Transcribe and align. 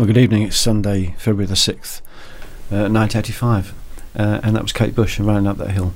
Well, 0.00 0.06
good 0.06 0.16
evening. 0.16 0.44
It's 0.44 0.56
Sunday, 0.58 1.14
February 1.18 1.44
the 1.44 1.52
6th, 1.56 2.00
uh, 2.72 2.88
1985. 2.88 3.74
Uh, 4.16 4.40
and 4.42 4.56
that 4.56 4.62
was 4.62 4.72
Kate 4.72 4.94
Bush 4.94 5.18
and 5.18 5.28
Running 5.28 5.46
Up 5.46 5.58
That 5.58 5.72
Hill. 5.72 5.92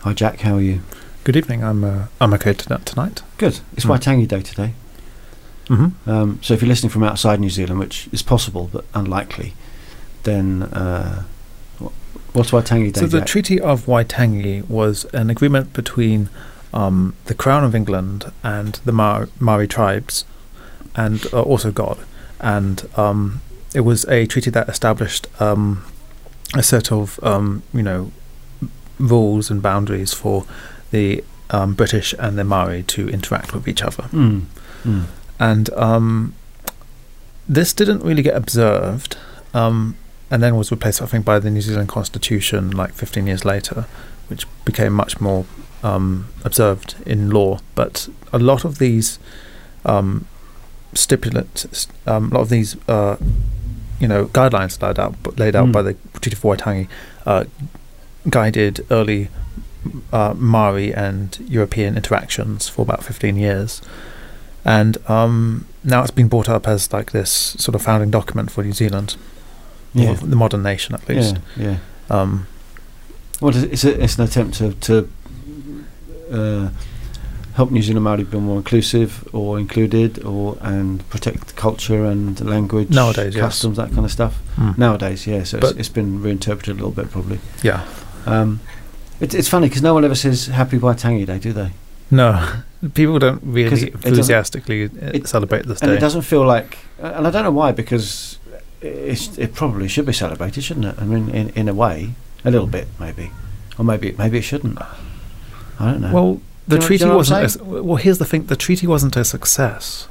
Hi, 0.00 0.12
Jack. 0.14 0.40
How 0.40 0.56
are 0.56 0.60
you? 0.60 0.80
Good 1.22 1.36
evening. 1.36 1.62
I'm 1.62 1.84
uh, 1.84 2.06
I'm 2.20 2.34
okay 2.34 2.54
to, 2.54 2.78
tonight. 2.84 3.22
Good. 3.38 3.60
It's 3.76 3.84
Mm. 3.84 3.96
Waitangi 4.00 4.26
Day 4.26 4.42
today. 4.42 4.72
Mm-hmm. 5.68 6.10
Um, 6.10 6.40
so 6.42 6.54
if 6.54 6.60
you're 6.60 6.68
listening 6.68 6.90
from 6.90 7.04
outside 7.04 7.38
New 7.38 7.48
Zealand, 7.50 7.78
which 7.78 8.08
is 8.10 8.20
possible 8.20 8.68
but 8.72 8.84
unlikely, 8.94 9.54
then 10.24 10.64
uh, 10.64 11.22
wh- 11.78 12.34
what's 12.34 12.50
Waitangi 12.50 12.92
Day? 12.94 13.00
So 13.02 13.06
the 13.06 13.18
Jack? 13.20 13.28
Treaty 13.28 13.60
of 13.60 13.86
Waitangi 13.86 14.68
was 14.68 15.04
an 15.14 15.30
agreement 15.30 15.72
between 15.72 16.30
um, 16.74 17.14
the 17.26 17.34
Crown 17.34 17.62
of 17.62 17.76
England 17.76 18.32
and 18.42 18.80
the 18.84 18.90
Maori 19.38 19.68
tribes, 19.68 20.24
and 20.96 21.24
uh, 21.32 21.42
also 21.42 21.70
God, 21.70 22.00
and 22.40 22.88
um, 22.96 23.40
it 23.74 23.80
was 23.80 24.04
a 24.06 24.26
treaty 24.26 24.50
that 24.50 24.68
established 24.68 25.28
um, 25.40 25.84
a 26.54 26.62
set 26.62 26.92
of 26.92 27.22
um, 27.22 27.62
you 27.72 27.82
know 27.82 28.10
rules 28.98 29.50
and 29.50 29.60
boundaries 29.62 30.12
for 30.12 30.46
the 30.90 31.22
um, 31.50 31.74
British 31.74 32.14
and 32.18 32.38
the 32.38 32.44
Maori 32.44 32.82
to 32.84 33.08
interact 33.08 33.52
with 33.54 33.68
each 33.68 33.82
other. 33.82 34.04
Mm. 34.04 34.42
Mm. 34.84 35.06
and 35.40 35.70
um, 35.70 36.34
this 37.48 37.72
didn't 37.72 38.02
really 38.02 38.22
get 38.22 38.36
observed, 38.36 39.16
um, 39.54 39.96
and 40.30 40.42
then 40.42 40.56
was 40.56 40.70
replaced, 40.70 41.02
I 41.02 41.06
think, 41.06 41.24
by 41.24 41.38
the 41.38 41.50
New 41.50 41.60
Zealand 41.60 41.88
Constitution 41.88 42.70
like 42.70 42.92
15 42.92 43.26
years 43.26 43.44
later, 43.44 43.86
which 44.28 44.46
became 44.64 44.92
much 44.92 45.20
more 45.20 45.44
um, 45.82 46.28
observed 46.44 46.96
in 47.04 47.30
law. 47.30 47.58
But 47.74 48.08
a 48.32 48.38
lot 48.38 48.64
of 48.64 48.78
these 48.78 49.18
um, 49.84 50.26
stipulates, 50.96 51.88
um, 52.06 52.30
a 52.30 52.34
lot 52.34 52.40
of 52.42 52.48
these, 52.48 52.76
uh, 52.88 53.16
you 54.00 54.08
know, 54.08 54.26
guidelines 54.26 54.80
laid 54.82 54.98
out 54.98 55.14
laid 55.38 55.54
out 55.56 55.68
Mm. 55.68 55.72
by 55.72 55.82
the 55.82 55.94
Treaty 56.20 56.36
of 56.36 56.42
Waitangi, 56.42 56.88
uh, 57.26 57.44
guided 58.28 58.84
early 58.90 59.28
uh, 60.12 60.34
Maori 60.36 60.92
and 60.92 61.38
European 61.48 61.96
interactions 61.96 62.68
for 62.68 62.82
about 62.82 63.04
15 63.04 63.36
years. 63.36 63.80
And 64.64 64.98
um, 65.08 65.66
now 65.84 66.02
it's 66.02 66.10
been 66.10 66.26
brought 66.28 66.48
up 66.48 66.66
as 66.66 66.92
like 66.92 67.12
this 67.12 67.30
sort 67.30 67.74
of 67.76 67.82
founding 67.82 68.10
document 68.10 68.50
for 68.50 68.64
New 68.64 68.72
Zealand, 68.72 69.14
Yeah. 69.94 70.14
the 70.14 70.34
modern 70.36 70.62
nation 70.64 70.94
at 70.96 71.08
least. 71.08 71.36
Yeah. 71.56 71.64
Yeah. 72.10 72.20
Um, 72.20 72.46
Well, 73.40 73.54
it's, 73.54 73.64
it's, 73.72 73.84
a, 73.84 74.02
it's 74.02 74.18
an 74.18 74.24
attempt 74.24 74.56
to, 74.58 74.72
to 74.72 75.08
uh, 76.32 76.68
help 77.56 77.70
New 77.70 77.82
Zealand 77.82 78.04
Maori 78.04 78.24
be 78.24 78.38
more 78.38 78.58
inclusive 78.58 79.26
or 79.32 79.58
included 79.58 80.22
or 80.24 80.56
and 80.60 81.08
protect 81.10 81.56
culture 81.56 82.04
and 82.04 82.38
language, 82.44 82.90
Nowadays, 82.90 83.34
yes. 83.34 83.40
customs, 83.42 83.76
that 83.78 83.90
kind 83.92 84.04
of 84.04 84.12
stuff. 84.12 84.38
mm. 84.56 84.76
Nowadays, 84.78 85.26
yeah. 85.26 85.42
So 85.44 85.58
it's, 85.58 85.70
it's 85.72 85.88
been 85.88 86.22
reinterpreted 86.22 86.72
a 86.72 86.74
little 86.74 86.90
bit, 86.90 87.10
probably. 87.10 87.38
yeah, 87.62 87.84
Um, 88.26 88.60
it's 89.20 89.34
it's 89.34 89.48
funny 89.48 89.68
because 89.68 89.82
no 89.82 89.94
one 89.94 90.04
ever 90.04 90.14
says 90.14 90.46
Happy 90.48 90.78
Waitangi 90.78 91.26
Day, 91.26 91.38
do 91.38 91.52
they? 91.52 91.70
no, 92.10 92.30
people 92.94 93.18
don't 93.18 93.40
really 93.42 93.88
it 93.88 93.94
enthusiastically 94.06 94.84
uh, 94.84 94.90
it- 95.14 95.26
celebrate 95.26 95.64
this 95.66 95.80
And 95.80 95.90
day. 95.90 95.96
it 95.96 96.00
doesn't 96.00 96.22
feel 96.22 96.44
like, 96.46 96.78
and 96.98 97.26
I 97.26 97.30
don't 97.30 97.42
know 97.44 97.50
why, 97.62 97.72
because 97.72 98.38
it's, 98.82 99.36
it 99.38 99.54
probably 99.54 99.88
should 99.88 100.04
be 100.06 100.12
celebrated, 100.12 100.62
shouldn't 100.62 100.86
it? 100.86 100.94
I 101.00 101.04
mean, 101.04 101.30
in, 101.30 101.48
in 101.50 101.68
a 101.68 101.74
way, 101.74 102.12
a 102.44 102.50
little 102.50 102.66
bit 102.68 102.86
maybe, 103.00 103.30
or 103.78 103.84
maybe 103.84 104.12
maybe 104.18 104.36
it 104.38 104.42
shouldn't. 104.44 104.78
I 105.80 105.92
don't 105.92 106.00
know. 106.02 106.12
Well, 106.12 106.24
know- 106.34 106.40
the 106.68 106.76
you 106.76 106.82
treaty 106.82 107.04
know 107.04 107.16
wasn't. 107.16 107.56
A, 107.56 107.64
well, 107.64 107.96
here's 107.96 108.18
the 108.18 108.24
thing: 108.24 108.46
the 108.46 108.56
treaty 108.56 108.86
wasn't 108.86 109.16
a 109.16 109.24
success, 109.24 110.08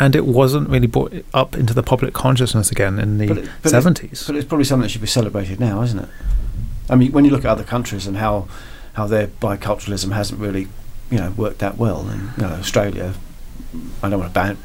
and 0.00 0.16
it 0.16 0.24
wasn't 0.26 0.68
really 0.68 0.86
brought 0.86 1.12
up 1.34 1.56
into 1.56 1.74
the 1.74 1.82
public 1.82 2.14
consciousness 2.14 2.70
again 2.70 2.98
in 2.98 3.18
the 3.18 3.24
it- 3.30 3.48
but 3.62 3.68
it- 3.68 3.70
seventies. 3.70 4.24
But 4.26 4.36
it's 4.36 4.46
probably 4.46 4.64
something 4.64 4.82
that 4.82 4.88
should 4.90 5.00
be 5.00 5.06
celebrated 5.06 5.60
now, 5.60 5.82
isn't 5.82 5.98
it? 5.98 6.08
I 6.90 6.96
mean, 6.96 7.12
when 7.12 7.24
you 7.24 7.30
look 7.30 7.44
at 7.44 7.50
other 7.50 7.64
countries 7.64 8.06
and 8.06 8.16
how 8.16 8.48
how 8.94 9.06
their 9.06 9.26
biculturalism 9.28 10.12
hasn't 10.12 10.38
really, 10.40 10.68
you 11.10 11.18
know, 11.18 11.30
worked 11.36 11.60
that 11.60 11.78
well, 11.78 12.06
and 12.08 12.30
you 12.36 12.42
know, 12.42 12.50
Australia. 12.54 13.14
I 14.02 14.10
don't 14.10 14.20
want 14.20 14.34
to 14.34 14.38
ban, 14.38 14.58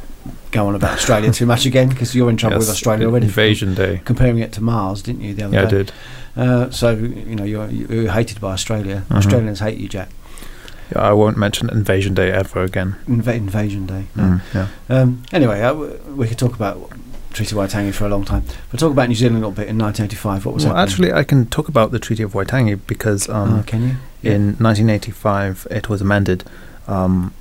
go 0.51 0.68
on 0.68 0.75
about 0.75 0.95
Australia 0.98 1.31
too 1.31 1.45
much 1.45 1.66
again 1.66 1.88
because 1.88 2.13
you're 2.13 2.30
in 2.30 2.36
trouble 2.36 2.57
with 2.57 2.68
Australia 2.69 3.07
already. 3.07 3.28
Invasion 3.28 3.74
Day. 3.74 4.01
Comparing 4.04 4.39
it 4.39 4.51
to 4.54 4.62
Mars, 4.62 5.01
didn't 5.01 5.22
you 5.22 5.34
the 5.34 5.44
other 5.44 5.56
Yeah, 5.56 5.62
I 5.62 5.66
day? 5.66 5.78
did. 5.78 5.92
Uh, 6.36 6.69
so 6.72 6.92
you 6.92 7.36
know 7.36 7.45
you're, 7.45 7.69
you're 7.69 8.12
hated 8.12 8.42
by 8.42 8.51
Australia. 8.51 9.04
Mhm. 9.10 9.16
Australians 9.18 9.60
hate 9.62 9.78
you, 9.78 9.88
Jack. 9.88 10.10
Yeah, 10.92 11.01
I 11.01 11.13
won't 11.13 11.38
mention 11.38 11.69
Invasion 11.69 12.13
Day 12.13 12.31
ever 12.31 12.63
again. 12.63 12.95
Inva- 13.07 13.36
invasion 13.36 13.86
Day. 13.86 14.06
No. 14.16 14.24
Mm, 14.24 14.42
yeah. 14.54 14.68
Um, 14.89 15.24
anyway, 15.34 15.62
uh, 15.62 15.74
w- 15.74 16.00
we 16.16 16.28
could 16.28 16.38
talk 16.39 16.56
about 16.56 16.92
Treaty 17.34 17.56
of 17.56 17.57
Waitangi 17.69 17.94
for 17.94 18.06
a 18.06 18.10
long 18.10 18.24
time. 18.25 18.44
But 18.72 18.80
talk 18.80 18.91
about 18.91 19.10
New 19.10 19.15
Zealand 19.15 19.36
a 19.36 19.39
little 19.39 19.51
bit 19.51 19.67
in 19.67 19.77
1985. 19.77 20.46
What 20.46 20.56
was 20.56 20.65
Well, 20.65 20.75
happening? 20.75 20.91
actually, 20.91 21.13
I 21.13 21.24
can 21.24 21.46
talk 21.48 21.67
about 21.67 21.91
the 21.91 22.00
Treaty 22.00 22.24
of 22.24 22.34
Waitangi 22.34 22.79
because 22.88 23.27
um, 23.29 23.60
oh, 23.60 23.63
can 23.63 23.82
you? 23.84 23.96
Yeah. 24.22 24.34
in 24.36 24.41
1985 24.60 25.67
it 25.70 25.89
was 25.89 26.01
amended 26.01 26.44
um, 26.88 27.34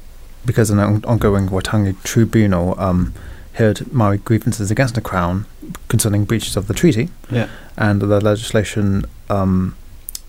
because 0.44 0.70
an 0.70 0.78
on- 0.78 1.04
ongoing 1.04 1.48
Waitangi 1.48 2.02
tribunal 2.02 2.78
um, 2.80 3.14
heard 3.54 3.90
Maori 3.92 4.18
grievances 4.18 4.70
against 4.70 4.94
the 4.96 5.00
Crown 5.00 5.46
concerning 5.88 6.24
breaches 6.24 6.56
of 6.56 6.66
the 6.66 6.74
treaty, 6.74 7.08
Yeah. 7.30 7.48
and 7.76 8.02
the 8.02 8.20
legislation 8.20 9.04
um, 9.30 9.76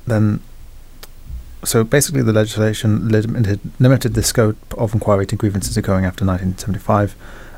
then. 0.06 0.40
So 1.68 1.84
basically, 1.84 2.22
the 2.22 2.32
legislation 2.32 3.10
limited, 3.10 3.60
limited 3.78 4.14
the 4.14 4.24
scope 4.24 4.58
of 4.78 4.94
inquiry 4.94 5.26
to 5.26 5.36
grievances 5.36 5.76
occurring 5.76 6.06
after 6.06 6.24
1975, 6.24 7.14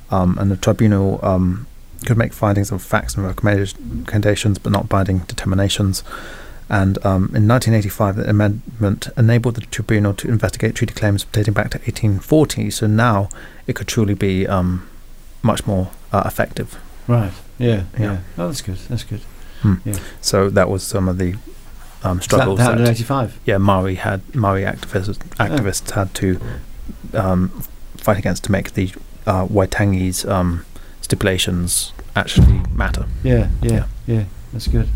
um, 0.09 0.35
and 0.39 0.49
the 0.49 0.57
tribunal 0.57 1.19
um, 1.21 1.67
could 2.07 2.17
make 2.17 2.33
findings 2.33 2.71
of 2.71 2.81
facts 2.81 3.13
and 3.13 3.23
recommendations, 3.23 4.57
but 4.57 4.71
not 4.71 4.89
binding 4.89 5.19
determinations. 5.19 6.03
And 6.69 6.97
um, 7.05 7.29
in 7.35 7.47
1985, 7.47 8.15
the 8.15 8.27
amendment 8.27 9.09
enabled 9.15 9.55
the 9.55 9.61
tribunal 9.61 10.15
to 10.15 10.27
investigate 10.27 10.73
treaty 10.73 10.95
claims 10.95 11.25
dating 11.25 11.53
back 11.53 11.69
to 11.71 11.77
1840. 11.77 12.71
So 12.71 12.87
now 12.87 13.29
it 13.67 13.75
could 13.75 13.87
truly 13.87 14.15
be 14.15 14.47
um, 14.47 14.89
much 15.43 15.67
more 15.67 15.91
uh, 16.11 16.23
effective. 16.25 16.79
Right. 17.07 17.33
Yeah, 17.59 17.83
yeah. 17.93 18.03
Yeah. 18.03 18.19
Oh, 18.39 18.47
that's 18.47 18.63
good. 18.63 18.77
That's 18.89 19.03
good. 19.03 19.21
Yeah. 19.85 19.99
So 20.21 20.49
that 20.49 20.67
was 20.67 20.81
some 20.83 21.07
of 21.07 21.19
the 21.19 21.35
um, 22.03 22.21
struggles 22.21 22.59
That, 22.59 22.77
that, 22.77 22.83
that 22.85 22.91
85. 22.91 23.39
yeah 23.45 23.57
Maori 23.57 23.95
had 23.95 24.21
Maori 24.35 24.63
activists 24.63 25.17
activists 25.37 25.91
had 25.91 26.13
to 26.15 26.39
um, 27.13 27.49
fight 27.97 28.17
against 28.17 28.43
to 28.45 28.51
make 28.51 28.73
the 28.73 28.91
uh, 29.27 29.45
Waitangi's 29.47 30.25
um, 30.25 30.65
stipulations 31.01 31.93
actually 32.15 32.61
matter. 32.73 33.05
Yeah, 33.23 33.49
yeah, 33.61 33.85
yeah, 34.07 34.23
That's 34.53 34.67
good. 34.67 34.87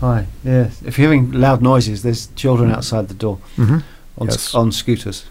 Hi. 0.00 0.26
Yeah. 0.44 0.70
If 0.84 0.98
you're 0.98 1.08
hearing 1.12 1.30
loud 1.32 1.62
noises, 1.62 2.02
there's 2.02 2.26
children 2.34 2.70
outside 2.72 3.08
the 3.08 3.14
door 3.14 3.38
Mm-hmm. 3.56 3.78
on 4.18 4.28
s- 4.28 4.34
Yes. 4.34 4.54
on 4.54 4.72
scooters 4.72 5.26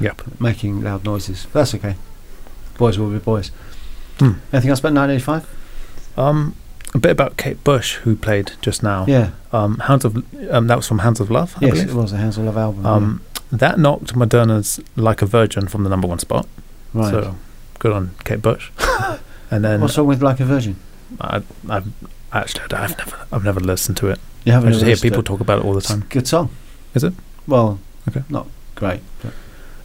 Yep. 0.00 0.40
making 0.40 0.82
loud 0.82 1.04
noises. 1.04 1.46
But 1.52 1.60
that's 1.60 1.74
okay. 1.76 1.94
Boys 2.78 2.98
will 2.98 3.10
be 3.10 3.18
boys. 3.18 3.50
Hmm. 4.18 4.32
Anything 4.52 4.70
else 4.70 4.80
about 4.80 4.92
1985? 4.94 5.46
Um, 6.18 6.54
a 6.94 6.98
bit 6.98 7.10
about 7.12 7.36
Kate 7.36 7.62
Bush, 7.64 7.96
who 7.96 8.16
played 8.16 8.52
just 8.60 8.82
now. 8.82 9.04
Yeah. 9.06 9.30
Um, 9.52 9.78
Hounds 9.78 10.04
of 10.04 10.16
um, 10.50 10.66
that 10.66 10.76
was 10.76 10.86
from 10.88 10.98
Hounds 11.00 11.20
of 11.20 11.30
Love. 11.30 11.54
I 11.56 11.66
Yes, 11.66 11.74
believe. 11.74 11.90
it 11.90 11.94
was 11.94 12.12
a 12.12 12.16
Hounds 12.16 12.36
of 12.38 12.44
Love 12.44 12.56
album. 12.56 12.86
Um, 12.86 13.20
that 13.52 13.78
knocked 13.78 14.14
Madonna's 14.16 14.80
"Like 14.96 15.22
a 15.22 15.26
Virgin" 15.26 15.68
from 15.68 15.84
the 15.84 15.90
number 15.90 16.06
one 16.08 16.18
spot. 16.18 16.46
right. 16.94 17.10
So 17.10 17.34
good 17.78 17.92
on 17.92 18.10
Kate 18.24 18.42
Bush. 18.42 18.70
and 19.50 19.64
then 19.64 19.80
What's 19.80 19.96
wrong 19.98 20.06
with 20.06 20.22
Like 20.22 20.40
a 20.40 20.44
Virgin? 20.44 20.76
I, 21.20 21.42
I've 21.68 21.86
actually 22.32 22.62
I've 22.72 22.96
never 22.98 23.26
I've 23.32 23.44
never 23.44 23.60
listened 23.60 23.96
to 23.98 24.08
it. 24.08 24.18
You 24.44 24.52
I 24.52 24.54
haven't 24.56 24.68
I 24.70 24.72
just 24.72 24.84
hear 24.84 24.96
people 24.96 25.20
it? 25.20 25.26
talk 25.26 25.40
about 25.40 25.58
it 25.60 25.64
all 25.64 25.72
the 25.72 25.78
It's 25.78 25.90
a 25.90 25.94
time. 25.94 26.06
good 26.08 26.26
song. 26.28 26.50
Is 26.94 27.02
it? 27.04 27.12
Well, 27.46 27.78
Okay. 28.08 28.22
not 28.28 28.46
great. 28.74 29.00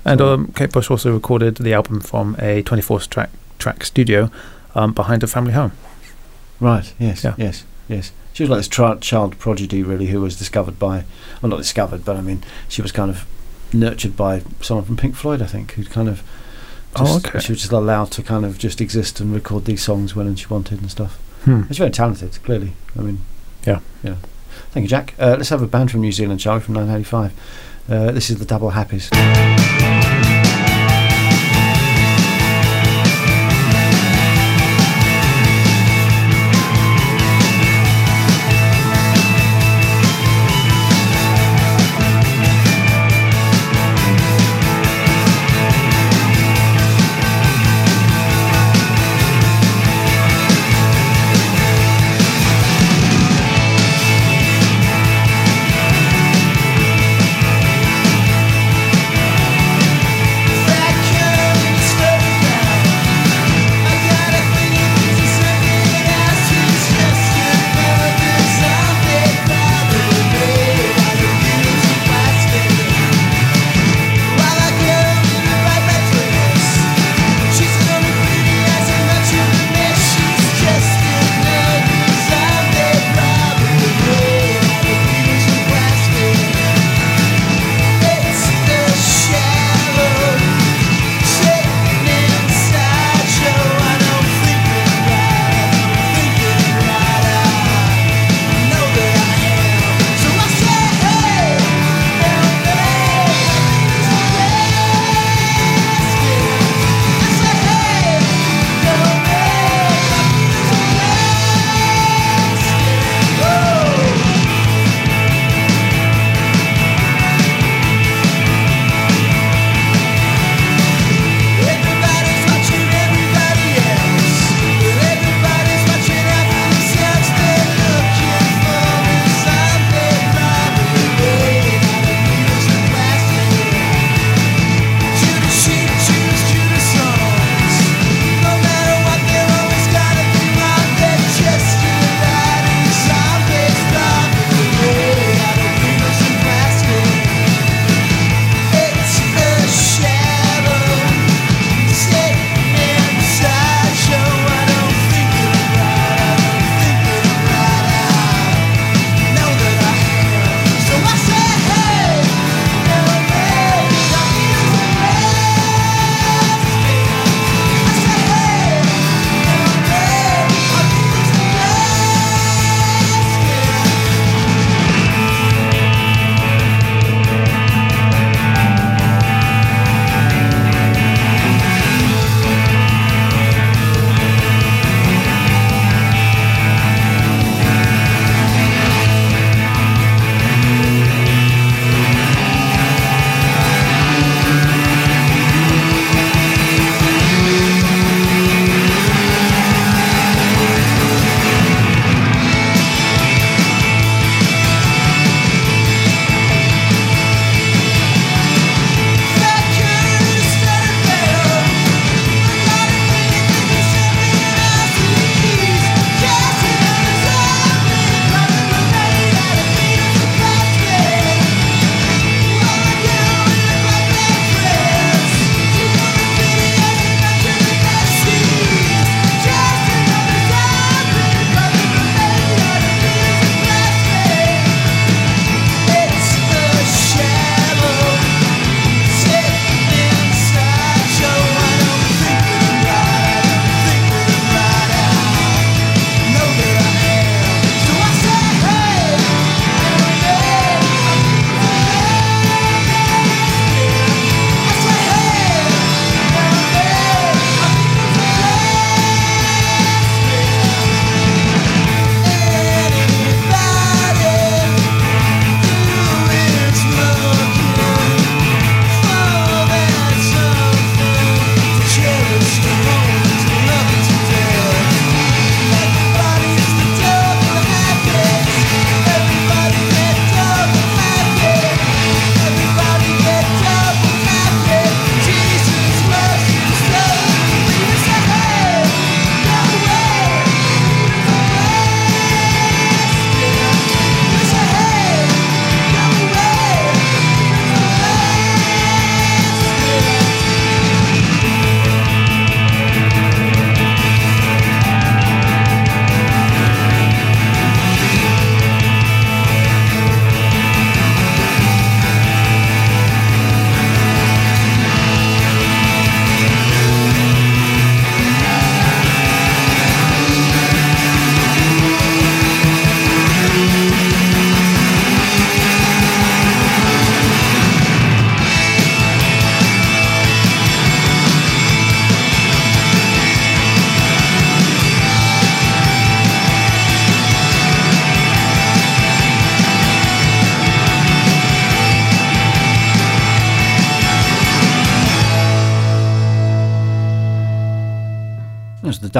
And 0.06 0.22
um, 0.22 0.52
Kate 0.56 0.72
Bush 0.72 0.92
also 0.92 1.12
recorded 1.14 1.56
the 1.58 1.74
album 1.74 2.00
from 2.00 2.36
a 2.40 2.62
24 2.62 3.00
track 3.02 3.30
track 3.58 3.84
studio 3.84 4.30
um, 4.76 4.94
behind 4.94 5.24
a 5.24 5.28
family 5.28 5.54
home. 5.54 5.72
Right. 6.60 6.94
Yes. 7.00 7.24
Yeah. 7.24 7.36
Yes. 7.38 7.64
Yes. 7.88 8.12
She 8.34 8.44
was 8.44 8.50
like 8.50 8.60
this 8.60 8.68
tra- 8.68 8.98
child 9.00 9.38
prodigy, 9.40 9.82
really, 9.84 10.08
who 10.08 10.20
was 10.22 10.38
discovered 10.38 10.78
by, 10.78 11.06
well, 11.42 11.50
not 11.50 11.58
discovered, 11.58 12.04
but 12.04 12.18
I 12.18 12.22
mean, 12.22 12.44
she 12.68 12.82
was 12.82 12.92
kind 12.92 13.10
of 13.10 13.26
nurtured 13.72 14.18
by 14.18 14.42
someone 14.62 14.86
from 14.86 14.98
Pink 14.98 15.16
Floyd, 15.16 15.42
I 15.42 15.46
think, 15.46 15.72
who'd 15.74 15.90
kind 15.90 16.10
of. 16.10 16.22
Oh, 16.98 17.18
okay. 17.18 17.40
She 17.40 17.52
was 17.52 17.60
just 17.62 17.72
allowed 17.74 18.12
to 18.12 18.24
kind 18.24 18.46
of 18.46 18.58
just 18.58 18.80
exist 18.82 19.20
and 19.20 19.34
record 19.34 19.66
these 19.66 19.84
songs 19.84 20.16
when 20.16 20.34
she 20.36 20.48
wanted 20.48 20.80
and 20.82 20.90
stuff. 20.90 21.16
Hmm. 21.44 21.64
She's 21.68 21.78
very 21.78 21.92
talented, 21.92 22.38
clearly. 22.44 22.74
I 22.98 23.02
mean, 23.02 23.20
Yeah. 23.66 23.80
Yeah. 24.04 24.16
Thank 24.72 24.84
you, 24.86 24.90
Jack. 24.90 25.14
Uh, 25.20 25.36
let's 25.38 25.50
have 25.50 25.62
a 25.62 25.68
band 25.68 25.92
from 25.92 26.02
New 26.02 26.12
Zealand, 26.12 26.42
shall 26.42 26.56
we, 26.56 26.62
from 26.62 26.76
1985. 26.76 27.90
Uh, 27.90 28.12
this 28.12 28.30
is 28.30 28.40
the 28.40 28.46
Double 28.46 28.72
Happies. 28.72 29.10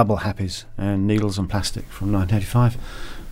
Double 0.06 0.18
Happies 0.22 0.66
and 0.78 1.08
Needles 1.08 1.40
and 1.40 1.50
Plastic 1.50 1.86
from 1.86 2.12
1985 2.12 2.78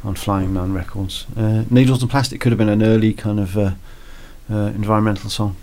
on 0.04 0.16
Flying 0.16 0.54
Nun 0.56 0.74
Records. 0.74 1.28
Uh, 1.38 1.66
Needles 1.70 2.02
and 2.02 2.10
Plastic 2.10 2.42
could 2.42 2.52
have 2.52 2.58
been 2.58 2.68
an 2.68 2.82
early 2.82 3.14
kind 3.14 3.40
of 3.40 3.56
uh, 3.56 3.72
uh, 4.50 4.56
environmental 4.74 5.30
song. 5.30 5.56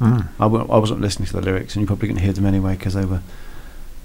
Mm. 0.00 0.26
I 0.40 0.44
w- 0.44 0.66
I 0.68 0.78
wasn't 0.78 1.00
listening 1.00 1.26
to 1.28 1.34
the 1.34 1.40
lyrics, 1.40 1.76
and 1.76 1.82
you 1.82 1.86
probably 1.86 2.08
couldn't 2.08 2.24
hear 2.24 2.32
them 2.32 2.46
anyway 2.46 2.74
because 2.74 2.94
they 2.94 3.04
were 3.04 3.20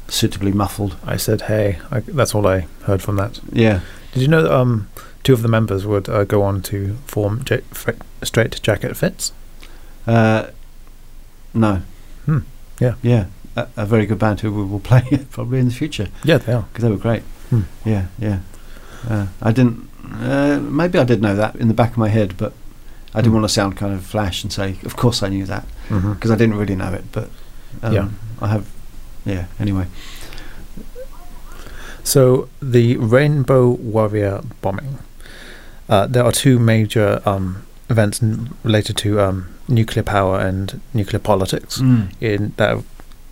suitably 0.07 0.51
muffled. 0.51 0.97
I 1.03 1.17
said, 1.17 1.41
"Hey," 1.41 1.79
I, 1.89 2.01
that's 2.01 2.35
all 2.35 2.45
I 2.45 2.67
heard 2.83 3.01
from 3.01 3.15
that. 3.15 3.39
Yeah. 3.51 3.79
Did 4.13 4.21
you 4.21 4.27
know 4.27 4.43
that 4.43 4.53
um, 4.53 4.87
two 5.23 5.33
of 5.33 5.41
the 5.41 5.47
members 5.47 5.83
would 5.87 6.07
uh, 6.09 6.25
go 6.25 6.43
on 6.43 6.61
to 6.63 6.93
form 7.07 7.43
J- 7.43 7.63
Straitjacket 8.21 8.95
Fits? 8.95 9.33
Uh, 10.05 10.51
no. 11.55 11.81
Hmm, 12.25 12.39
yeah. 12.79 12.93
Yeah. 13.01 13.25
A, 13.55 13.67
a 13.75 13.85
very 13.85 14.05
good 14.05 14.17
band 14.19 14.39
who 14.41 14.51
we 14.53 14.63
will 14.63 14.79
play 14.79 15.03
it 15.11 15.29
probably 15.35 15.59
in 15.59 15.65
the 15.67 15.73
future 15.73 16.07
Yeah, 16.23 16.37
they 16.37 16.53
are. 16.53 16.61
because 16.71 16.83
they 16.83 16.89
were 16.89 16.97
great. 16.97 17.23
Hmm. 17.49 17.61
Yeah, 17.85 18.05
yeah. 18.19 18.39
Uh, 19.09 19.27
I 19.41 19.51
didn't. 19.51 19.89
Uh, 20.21 20.59
maybe 20.61 20.97
I 20.99 21.03
did 21.03 21.21
know 21.21 21.35
that 21.35 21.55
in 21.55 21.67
the 21.67 21.73
back 21.73 21.91
of 21.91 21.97
my 21.97 22.09
head, 22.09 22.35
but 22.37 22.53
I 23.13 23.19
didn't 23.21 23.31
Hmm. 23.33 23.41
want 23.41 23.49
to 23.49 23.53
sound 23.53 23.75
kind 23.77 23.93
of 23.93 24.05
flash 24.05 24.43
and 24.43 24.53
say, 24.53 24.77
"Of 24.85 24.95
course 24.95 25.21
I 25.21 25.29
knew 25.29 25.45
that," 25.45 25.65
Mm-hmm. 25.89 26.13
because 26.13 26.31
I 26.31 26.35
didn't 26.37 26.55
really 26.55 26.75
know 26.75 26.93
it. 26.93 27.03
But 27.11 27.29
um, 27.83 27.93
Yeah. 27.93 28.07
I 28.39 28.47
have. 28.47 28.65
Yeah. 29.25 29.45
Anyway. 29.59 29.85
So 32.03 32.49
the 32.61 32.97
Rainbow 32.97 33.69
Warrior 33.69 34.41
bombing. 34.61 34.99
Uh, 35.89 36.07
there 36.07 36.23
are 36.23 36.31
two 36.31 36.57
major 36.57 37.21
um, 37.25 37.63
events 37.89 38.23
n- 38.23 38.49
related 38.63 38.97
to 38.97 39.19
um, 39.19 39.47
nuclear 39.67 40.03
power 40.03 40.39
and 40.39 40.79
nuclear 40.93 41.19
politics 41.19 41.79
in 41.79 42.53
that 42.57 42.69
are 42.69 42.77
ti- 42.77 42.83
are 42.83 42.83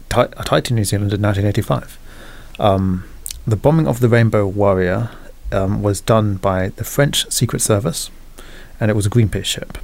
tied 0.10 0.66
to 0.66 0.74
New 0.74 0.84
Zealand 0.84 1.14
in 1.14 1.22
1985. 1.22 1.98
Um, 2.60 3.06
the 3.48 3.56
bombing 3.56 3.88
of 3.88 4.00
the 4.00 4.10
Rainbow 4.10 4.48
Warrior 4.48 5.10
um, 5.52 5.82
was 5.82 6.02
done 6.02 6.36
by 6.36 6.70
the 6.70 6.84
French 6.84 7.30
Secret 7.32 7.62
Service, 7.62 8.12
and 8.80 8.92
it 8.92 8.94
was 8.94 9.06
a 9.06 9.10
Greenpeace 9.10 9.46
ship. 9.46 9.78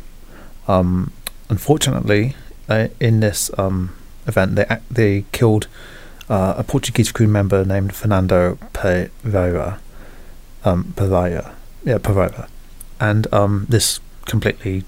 Um, 0.68 1.12
unfortunately, 1.50 2.36
uh, 2.70 2.88
in 3.00 3.20
this 3.20 3.52
um, 3.58 3.96
event, 4.28 4.56
they 4.56 4.66
they 4.90 5.26
killed 5.32 5.68
uh, 6.30 6.56
a 6.58 6.64
Portuguese 6.64 7.12
crew 7.12 7.28
member 7.28 7.64
named 7.64 7.96
Fernando 7.96 8.58
Pereira. 8.74 9.80
Um, 10.64 10.94
Pereira, 10.96 11.56
yeah, 11.84 12.00
Pereira, 12.00 12.48
and 13.00 13.32
um, 13.32 13.68
this 13.70 14.00
completely 14.26 14.84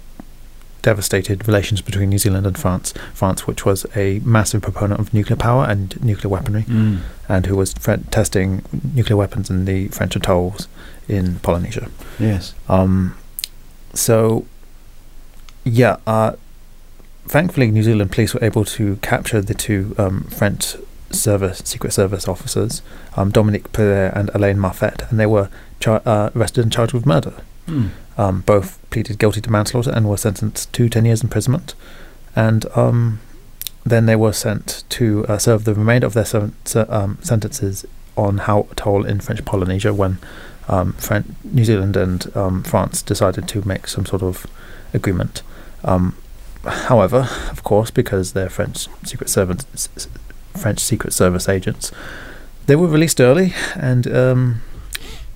devastated 0.92 1.38
relations 1.50 1.82
between 1.82 2.08
New 2.10 2.18
Zealand 2.26 2.46
and 2.48 2.58
France. 2.58 2.94
France, 3.14 3.40
which 3.50 3.62
was 3.66 3.86
a 4.06 4.08
massive 4.38 4.62
proponent 4.62 5.00
of 5.02 5.14
nuclear 5.14 5.36
power 5.48 5.64
and 5.72 6.02
nuclear 6.02 6.30
weaponry, 6.36 6.64
Mm. 6.64 7.00
and 7.28 7.46
who 7.48 7.56
was 7.62 7.74
fre- 7.74 8.04
testing 8.18 8.48
nuclear 8.98 9.18
weapons 9.24 9.50
in 9.50 9.66
the 9.66 9.80
French 9.98 10.16
atolls 10.16 10.68
in 11.10 11.26
Polynesia. 11.46 11.86
Yes. 12.20 12.54
Um, 12.70 13.16
so, 13.94 14.46
yeah, 15.66 15.98
uh, 16.08 16.32
thankfully, 17.28 17.68
New 17.70 17.84
Zealand 17.84 18.12
police 18.14 18.34
were 18.34 18.44
able 18.44 18.64
to 18.78 18.96
capture 19.12 19.42
the 19.42 19.54
two 19.54 19.94
um, 19.98 20.24
French 20.40 20.78
service 21.12 21.62
Secret 21.66 21.92
Service 21.92 22.28
officers, 22.30 22.82
um, 23.18 23.30
Dominique 23.32 23.72
Perret 23.74 24.14
and 24.16 24.30
Alain 24.34 24.58
Mafart, 24.58 25.10
and 25.10 25.20
they 25.20 25.26
were 25.26 25.50
char- 25.82 26.02
uh, 26.06 26.30
arrested 26.36 26.64
and 26.64 26.72
charged 26.72 26.94
with 26.94 27.06
murder. 27.06 27.34
Mm. 27.68 27.90
Um, 28.18 28.42
both 28.42 28.80
pleaded 28.90 29.20
guilty 29.20 29.42
to 29.42 29.52
manslaughter 29.52 29.92
and 29.92 30.10
were 30.10 30.18
sentenced 30.18 30.74
to 30.74 30.90
10 30.90 31.06
years 31.06 31.22
imprisonment. 31.24 31.76
And 32.36 32.66
um, 32.76 33.20
then 33.86 34.08
they 34.08 34.16
were 34.16 34.34
sent 34.34 34.84
to 34.90 35.24
uh, 35.28 35.38
serve 35.38 35.66
the 35.66 35.76
remainder 35.76 36.08
of 36.08 36.14
their 36.14 36.26
sen- 36.26 36.56
se- 36.66 36.88
um, 36.90 37.20
sentences 37.22 37.86
on 38.16 38.40
Hao 38.40 38.68
Atoll 38.72 39.06
in 39.06 39.20
French 39.20 39.46
Polynesia 39.46 39.94
when 39.94 40.18
um, 40.68 40.94
Fran- 40.94 41.36
New 41.44 41.64
Zealand 41.64 41.96
and 41.96 42.36
um, 42.36 42.64
France 42.64 43.04
decided 43.04 43.48
to 43.50 43.66
make 43.68 43.88
some 43.88 44.06
sort 44.08 44.24
of 44.24 44.48
agreement. 44.96 45.44
Um, 45.84 46.16
however, 46.66 47.30
of 47.52 47.64
course, 47.64 47.92
because 47.92 48.34
they're 48.34 48.50
French 48.50 48.88
Secret 49.06 49.30
Service, 49.30 49.66
s- 49.76 49.90
s- 49.96 50.08
French 50.60 50.80
Secret 50.80 51.14
Service 51.14 51.48
agents, 51.48 51.92
they 52.66 52.76
were 52.76 52.88
released 52.88 53.22
early, 53.22 53.54
and 53.76 54.06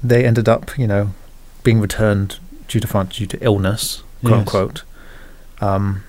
they 0.04 0.26
ended 0.26 0.50
up, 0.50 0.78
you 0.80 0.88
know, 0.88 1.12
being 1.63 1.80
returned 1.80 2.39
due 2.72 2.80
to 2.80 2.88
France 2.88 3.18
due 3.18 3.28
to 3.28 3.38
illness, 3.44 4.04
quote 4.22 4.32
Yes. 4.32 4.40
unquote. 4.40 4.84
Um, 5.60 6.04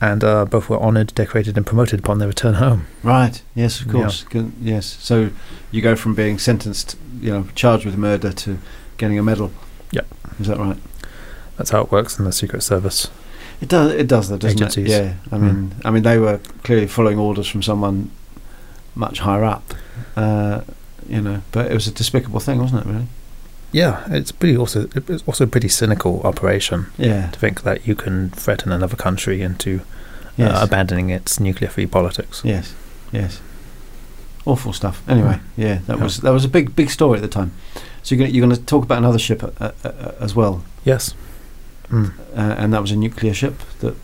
and 0.00 0.22
uh, 0.22 0.44
both 0.44 0.68
were 0.68 0.78
honoured, 0.80 1.12
decorated, 1.14 1.56
and 1.56 1.66
promoted 1.66 1.98
upon 2.00 2.18
their 2.18 2.28
return 2.28 2.54
home. 2.54 2.86
Right. 3.02 3.42
Yes, 3.56 3.80
of 3.80 3.86
Yeah. 3.88 3.92
course. 3.94 4.24
Good- 4.30 4.52
Yes. 4.62 4.96
So 5.00 5.30
you 5.72 5.82
go 5.82 5.96
from 5.96 6.14
being 6.14 6.38
sentenced, 6.38 6.96
you 7.20 7.32
know, 7.32 7.46
charged 7.56 7.84
with 7.84 7.96
murder 7.96 8.32
to 8.32 8.58
getting 8.96 9.18
a 9.18 9.22
medal. 9.22 9.50
Yep. 9.90 10.06
Is 10.40 10.46
that 10.46 10.58
right? 10.58 10.76
That's 11.56 11.70
how 11.70 11.80
it 11.82 11.90
works 11.90 12.18
in 12.18 12.24
the 12.24 12.32
Secret 12.32 12.62
Service. 12.62 13.08
It 13.60 13.68
does. 13.68 13.92
It 13.92 14.06
does, 14.06 14.28
though, 14.28 14.36
doesn't 14.38 14.56
Agencies. 14.60 14.92
it? 14.92 15.02
Yeah. 15.04 15.12
I 15.32 15.38
mean, 15.38 15.74
I 15.84 15.90
mean, 15.90 16.04
they 16.04 16.18
were 16.18 16.38
clearly 16.62 16.86
following 16.86 17.18
orders 17.18 17.48
from 17.48 17.62
someone 17.62 18.12
much 18.94 19.18
higher 19.18 19.42
up. 19.42 19.74
Uh, 20.16 20.60
you 21.08 21.20
know, 21.20 21.42
but 21.50 21.66
it 21.70 21.74
was 21.74 21.88
a 21.88 21.90
despicable 21.90 22.38
thing, 22.38 22.60
wasn't 22.60 22.86
it? 22.86 22.88
Really? 22.88 23.06
Yeah, 23.72 24.02
it's 24.10 24.32
pretty 24.32 24.56
also 24.56 24.88
it's 24.94 25.22
also 25.26 25.44
a 25.44 25.46
pretty 25.46 25.68
cynical 25.68 26.20
operation 26.22 26.86
Yeah. 26.96 27.30
to 27.30 27.38
think 27.38 27.62
that 27.62 27.86
you 27.86 27.94
can 27.94 28.30
threaten 28.30 28.72
another 28.72 28.96
country 28.96 29.42
into 29.42 29.80
Yes. 30.38 30.52
uh, 30.56 30.64
abandoning 30.64 31.10
its 31.10 31.38
nuclear-free 31.40 31.86
politics. 31.86 32.40
yes. 32.44 32.74
Yes. 33.12 33.40
Awful 34.46 34.72
stuff. 34.72 35.02
Anyway, 35.08 35.40
yeah, 35.56 35.78
that 35.86 35.96
Yeah. 35.98 36.04
was 36.04 36.18
that 36.18 36.32
was 36.32 36.44
a 36.44 36.48
big 36.48 36.74
big 36.76 36.90
story 36.90 37.16
at 37.18 37.22
the 37.22 37.28
time. 37.28 37.50
So 38.02 38.14
you're 38.14 38.20
going 38.24 38.34
you're 38.34 38.46
going 38.46 38.56
to 38.58 38.64
talk 38.64 38.84
about 38.84 38.98
another 38.98 39.18
ship 39.18 39.42
uh, 39.42 39.50
uh, 39.60 39.70
uh, 39.84 40.12
as 40.20 40.34
well, 40.34 40.62
Yes. 40.84 41.14
Mm. 41.90 42.12
uh, 42.36 42.40
and 42.58 42.72
that 42.72 42.80
was 42.80 42.90
a 42.92 42.96
nuclear 42.96 43.34
ship 43.34 43.54
that 43.80 43.94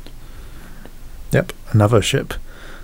Yep. 1.32 1.52
Another 1.72 2.02
ship. 2.02 2.34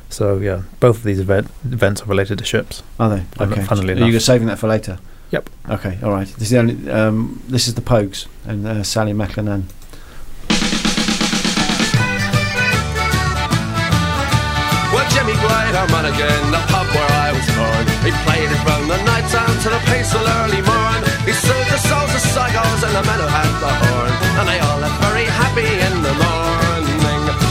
So 0.08 0.38
yeah, 0.38 0.62
both 0.80 0.96
of 0.98 1.02
these 1.04 1.20
event, 1.20 1.48
events 1.64 2.02
are 2.02 2.06
related 2.06 2.38
to 2.38 2.44
ships. 2.44 2.82
Are 2.98 3.08
they? 3.10 3.24
Okay. 3.44 3.62
funnily 3.62 3.92
enough, 3.92 4.08
Are 4.08 4.12
you 4.12 4.20
saving 4.20 4.48
that 4.48 4.58
for 4.58 4.68
later? 4.68 4.98
Yep. 5.30 5.50
Okay. 5.70 5.98
All 6.02 6.10
right. 6.10 6.26
This 6.26 6.42
is 6.42 6.50
the 6.50 6.58
only. 6.58 6.90
Um, 6.90 7.42
this 7.48 7.68
is 7.68 7.74
the 7.74 7.80
Pogues 7.80 8.26
and 8.46 8.66
uh, 8.66 8.82
Sally 8.82 9.12
MacLennane. 9.12 9.64
Well, 14.90 15.06
Jimmy 15.14 15.38
White, 15.38 15.74
I'm 15.78 15.94
on 15.94 16.06
again, 16.10 16.50
the 16.50 16.58
pub 16.66 16.86
where 16.90 17.12
I 17.14 17.30
was 17.30 17.46
born. 17.54 17.84
He 18.02 18.10
played 18.26 18.50
it 18.50 18.60
from 18.66 18.90
the 18.90 18.98
night 19.06 19.22
time 19.30 19.54
to 19.62 19.68
the 19.70 19.78
peaceful 19.86 20.26
early 20.26 20.62
morn. 20.66 21.00
He 21.22 21.30
soothed 21.30 21.70
the 21.70 21.78
souls 21.78 22.10
of 22.10 22.22
psychos 22.26 22.82
and 22.82 22.94
the 22.98 23.04
men 23.06 23.18
who 23.22 23.28
had 23.30 23.50
the 23.62 23.70
horn. 23.70 24.12
And 24.34 24.48
they 24.50 24.58
all 24.58 24.78
left 24.82 24.98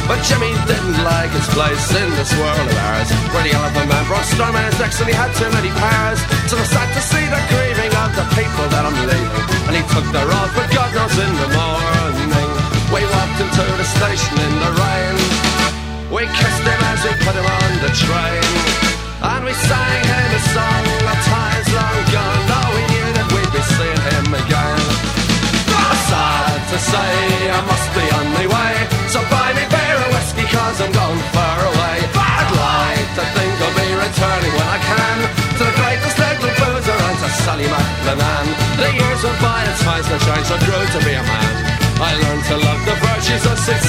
But 0.09 0.25
Jimmy 0.25 0.49
didn't 0.65 0.97
like 1.05 1.29
his 1.29 1.45
place 1.53 1.85
in 1.93 2.09
this 2.17 2.33
world 2.33 2.65
of 2.65 2.77
ours. 2.89 3.13
Where 3.29 3.45
the 3.45 3.53
elephant 3.53 3.93
man 3.93 4.01
brought 4.09 4.25
storm 4.25 4.57
in 4.57 4.65
his 4.65 4.73
necks 4.81 4.97
and 4.97 5.05
he 5.05 5.13
had 5.13 5.29
too 5.37 5.45
many 5.53 5.69
powers. 5.77 6.17
So 6.49 6.57
I'm 6.57 6.65
sad 6.65 6.89
to 6.97 7.01
see 7.13 7.21
the 7.29 7.37
grieving 7.45 7.93
of 7.93 8.09
the 8.17 8.25
people 8.33 8.65
that 8.73 8.89
I'm 8.89 8.97
leaving. 9.05 9.45
And 9.69 9.77
he 9.77 9.85
took 9.93 10.09
the 10.09 10.25
road, 10.25 10.49
but 10.57 10.65
God 10.73 10.89
knows 10.97 11.13
in 11.13 11.29
the 11.29 11.49
morning. 11.53 12.49
We 12.89 13.05
walked 13.05 13.37
into 13.37 13.65
the 13.77 13.85
station 13.85 14.33
in 14.33 14.53
the 14.57 14.71
rain. 14.81 15.15
We 16.09 16.25
kissed 16.25 16.65
him 16.65 16.81
as 16.89 17.05
we 17.05 17.13
put 17.21 17.37
him 17.37 17.45
on 17.45 17.71
the 17.85 17.93
train. 17.93 18.49
And 19.21 19.45
we 19.45 19.53
sang 19.53 20.03
him 20.09 20.29
a 20.33 20.41
song 20.57 20.85
of 21.05 21.19
times 21.21 21.69
long 21.69 22.01
gone. 22.09 22.41
Though 22.49 22.69
we 22.73 22.81
knew 22.89 23.07
that 23.13 23.27
we'd 23.29 23.53
be 23.53 23.61
seeing 23.77 24.01
him 24.09 24.27
again. 24.41 24.81
Sad 26.09 26.57
to 26.73 26.79
say, 26.81 27.13
I 27.53 27.61
must 27.69 27.87
be 27.93 28.01
on 28.17 28.25
my 28.33 28.45
way. 28.49 28.73
So 29.13 29.21
buy 29.29 29.48
me 30.49 30.57
beer 30.57 30.79
and 30.79 30.79
whiskey, 30.79 30.79
cause 30.79 30.81
I'm 30.81 30.91
gone 30.91 31.21
far 31.33 31.59
away. 31.65 31.97
I'd 32.15 32.51
like 32.51 33.09
to 33.15 33.23
think 33.35 33.53
I'll 33.61 33.75
be 33.75 33.89
returning 33.93 34.53
when 34.53 34.67
I 34.67 34.79
can. 34.79 35.17
To 35.57 35.63
the 35.63 35.75
greatest 35.77 36.17
little 36.17 36.53
boozer 36.57 36.97
and 36.97 37.17
to 37.19 37.29
Sally 37.43 37.65
MacLennane. 37.65 38.51
The 38.77 38.89
years 38.93 39.23
went 39.23 39.39
by 39.41 39.63
and 39.63 39.77
times 39.81 40.07
have 40.07 40.21
changed, 40.25 40.51
I 40.51 40.57
grew 40.65 40.85
to 40.85 40.99
be 41.05 41.13
a 41.13 41.23
man. 41.23 41.79
I 41.99 42.15
learned 42.15 42.45
to 42.47 42.57
love 42.57 42.81
the 42.85 42.95
virtues 42.95 43.45
of 43.45 43.59
Sid 43.59 43.81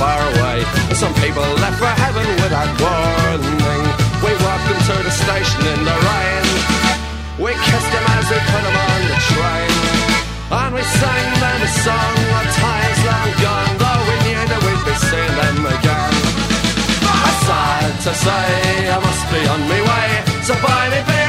far 0.00 0.18
away. 0.34 0.64
Some 0.94 1.14
people 1.22 1.44
left 1.62 1.78
for 1.78 1.94
heaven 2.04 2.26
without 2.42 2.70
warning. 2.80 3.84
We 4.24 4.32
walked 4.44 4.68
into 4.74 4.96
the 5.02 5.14
station 5.14 5.60
in 5.72 5.80
the 5.84 5.96
rain. 6.10 6.44
We 7.38 7.52
kissed 7.66 7.90
them 7.94 8.06
as 8.16 8.26
we 8.30 8.38
put 8.50 8.62
him 8.62 8.76
on 8.76 9.00
the 9.10 9.18
train. 9.32 9.72
And 10.50 10.72
we 10.74 10.82
sang 10.82 11.28
them 11.42 11.60
a 11.62 11.70
song 11.84 12.16
of 12.38 12.46
times 12.54 12.98
long 13.08 13.30
gone, 13.42 13.72
though 13.82 14.02
we 14.08 14.16
knew 14.24 14.42
that 14.50 14.60
we'd 14.64 14.84
be 14.86 14.94
seeing 15.08 15.36
them 15.40 15.58
again. 15.76 16.14
Sad 17.44 17.92
to 18.08 18.12
say, 18.24 18.88
I 18.88 18.98
must 19.04 19.24
be 19.28 19.40
on 19.52 19.60
my 19.68 19.80
way. 19.84 20.08
So 20.48 20.54
buy 20.64 20.88
me 20.88 21.00
beer 21.04 21.24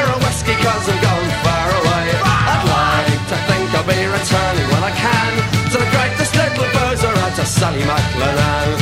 Sally 7.55 7.79
MacLennane. 7.87 8.79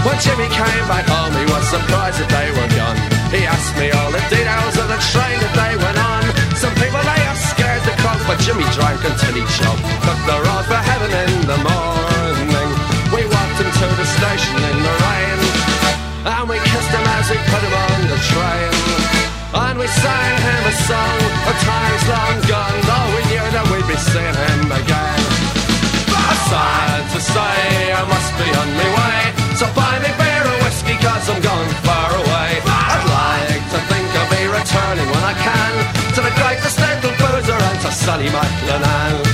When 0.00 0.16
Jimmy 0.24 0.48
came 0.48 0.86
back 0.88 1.04
home, 1.12 1.36
he 1.36 1.44
was 1.44 1.60
surprised 1.68 2.16
that 2.24 2.30
they 2.32 2.48
were 2.56 2.70
gone. 2.72 2.96
He 3.28 3.44
asked 3.44 3.76
me 3.76 3.92
all 3.92 4.08
the 4.08 4.24
details 4.32 4.80
of 4.80 4.88
the 4.88 4.96
train 5.12 5.36
that 5.44 5.52
they 5.52 5.76
went 5.76 6.00
on. 6.00 6.24
Some 6.56 6.72
people 6.80 7.04
they 7.04 7.20
are 7.28 7.36
scared 7.52 7.84
to 7.84 7.92
cough, 8.00 8.22
but 8.24 8.40
Jimmy 8.40 8.64
drank 8.72 8.96
until 9.04 9.36
he 9.36 9.44
choked. 9.60 9.84
Took 10.08 10.20
the 10.24 10.38
road 10.40 10.64
for 10.72 10.80
heaven 10.80 11.12
in 11.12 11.32
the 11.44 11.58
morning. 11.60 12.68
We 13.12 13.28
walked 13.28 13.60
him 13.60 13.68
to 13.68 13.86
the 13.92 14.08
station 14.16 14.56
in 14.56 14.78
the 14.88 14.94
rain, 15.04 15.38
and 16.32 16.44
we 16.48 16.56
kissed 16.64 16.92
him 16.96 17.04
as 17.12 17.28
we 17.28 17.36
put 17.44 17.60
him 17.60 17.76
on 17.76 17.98
the 18.08 18.18
train. 18.32 19.26
And 19.52 19.78
we 19.78 19.86
sang 19.86 20.36
him 20.48 20.62
a 20.64 20.74
song 20.88 21.18
of 21.48 21.56
times 21.64 22.08
long 22.08 22.36
gone 22.48 22.80
Though 22.84 23.08
we 23.16 23.22
knew 23.30 23.46
that 23.56 23.64
we'd 23.72 23.88
be 23.88 23.96
seeing 23.96 24.34
him 24.34 24.72
again 24.72 25.15
Sad 26.50 27.02
to 27.14 27.20
say, 27.20 27.92
I 27.92 28.02
must 28.06 28.30
be 28.38 28.48
on 28.60 28.68
my 28.78 28.88
way. 28.98 29.20
So 29.58 29.66
buy 29.74 29.94
me 30.04 30.10
beer 30.20 30.44
or 30.46 30.58
whiskey, 30.64 30.96
cause 31.02 31.26
I'm 31.32 31.40
going 31.42 31.72
far 31.86 32.10
away. 32.22 32.50
I'd 32.62 33.06
like 33.18 33.64
to 33.74 33.78
think 33.90 34.06
I'll 34.20 34.30
be 34.30 34.44
returning 34.58 35.08
when 35.10 35.24
I 35.32 35.34
can 35.46 35.72
to 36.14 36.20
the 36.22 36.34
greatest 36.40 36.76
little 36.78 37.14
boozer 37.20 37.58
and 37.58 37.78
to 37.84 37.90
Sally 37.92 38.28
MacLennane. 38.28 39.24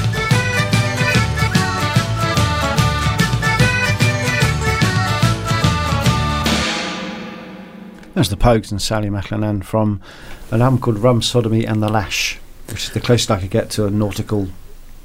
There's 8.15 8.29
the 8.29 8.37
Pogues 8.37 8.71
and 8.71 8.81
Sally 8.81 9.09
MacLennane 9.09 9.65
from 9.65 10.03
an 10.51 10.61
album 10.61 10.79
called 10.81 10.99
Rum 10.99 11.23
Sodomy 11.23 11.65
and 11.65 11.83
the 11.83 11.89
Lash, 11.91 12.39
which 12.69 12.85
is 12.85 12.91
the 12.91 13.01
closest 13.01 13.31
I 13.31 13.41
could 13.41 13.51
get 13.51 13.71
to 13.71 13.87
a 13.87 13.91
nautical 13.91 14.49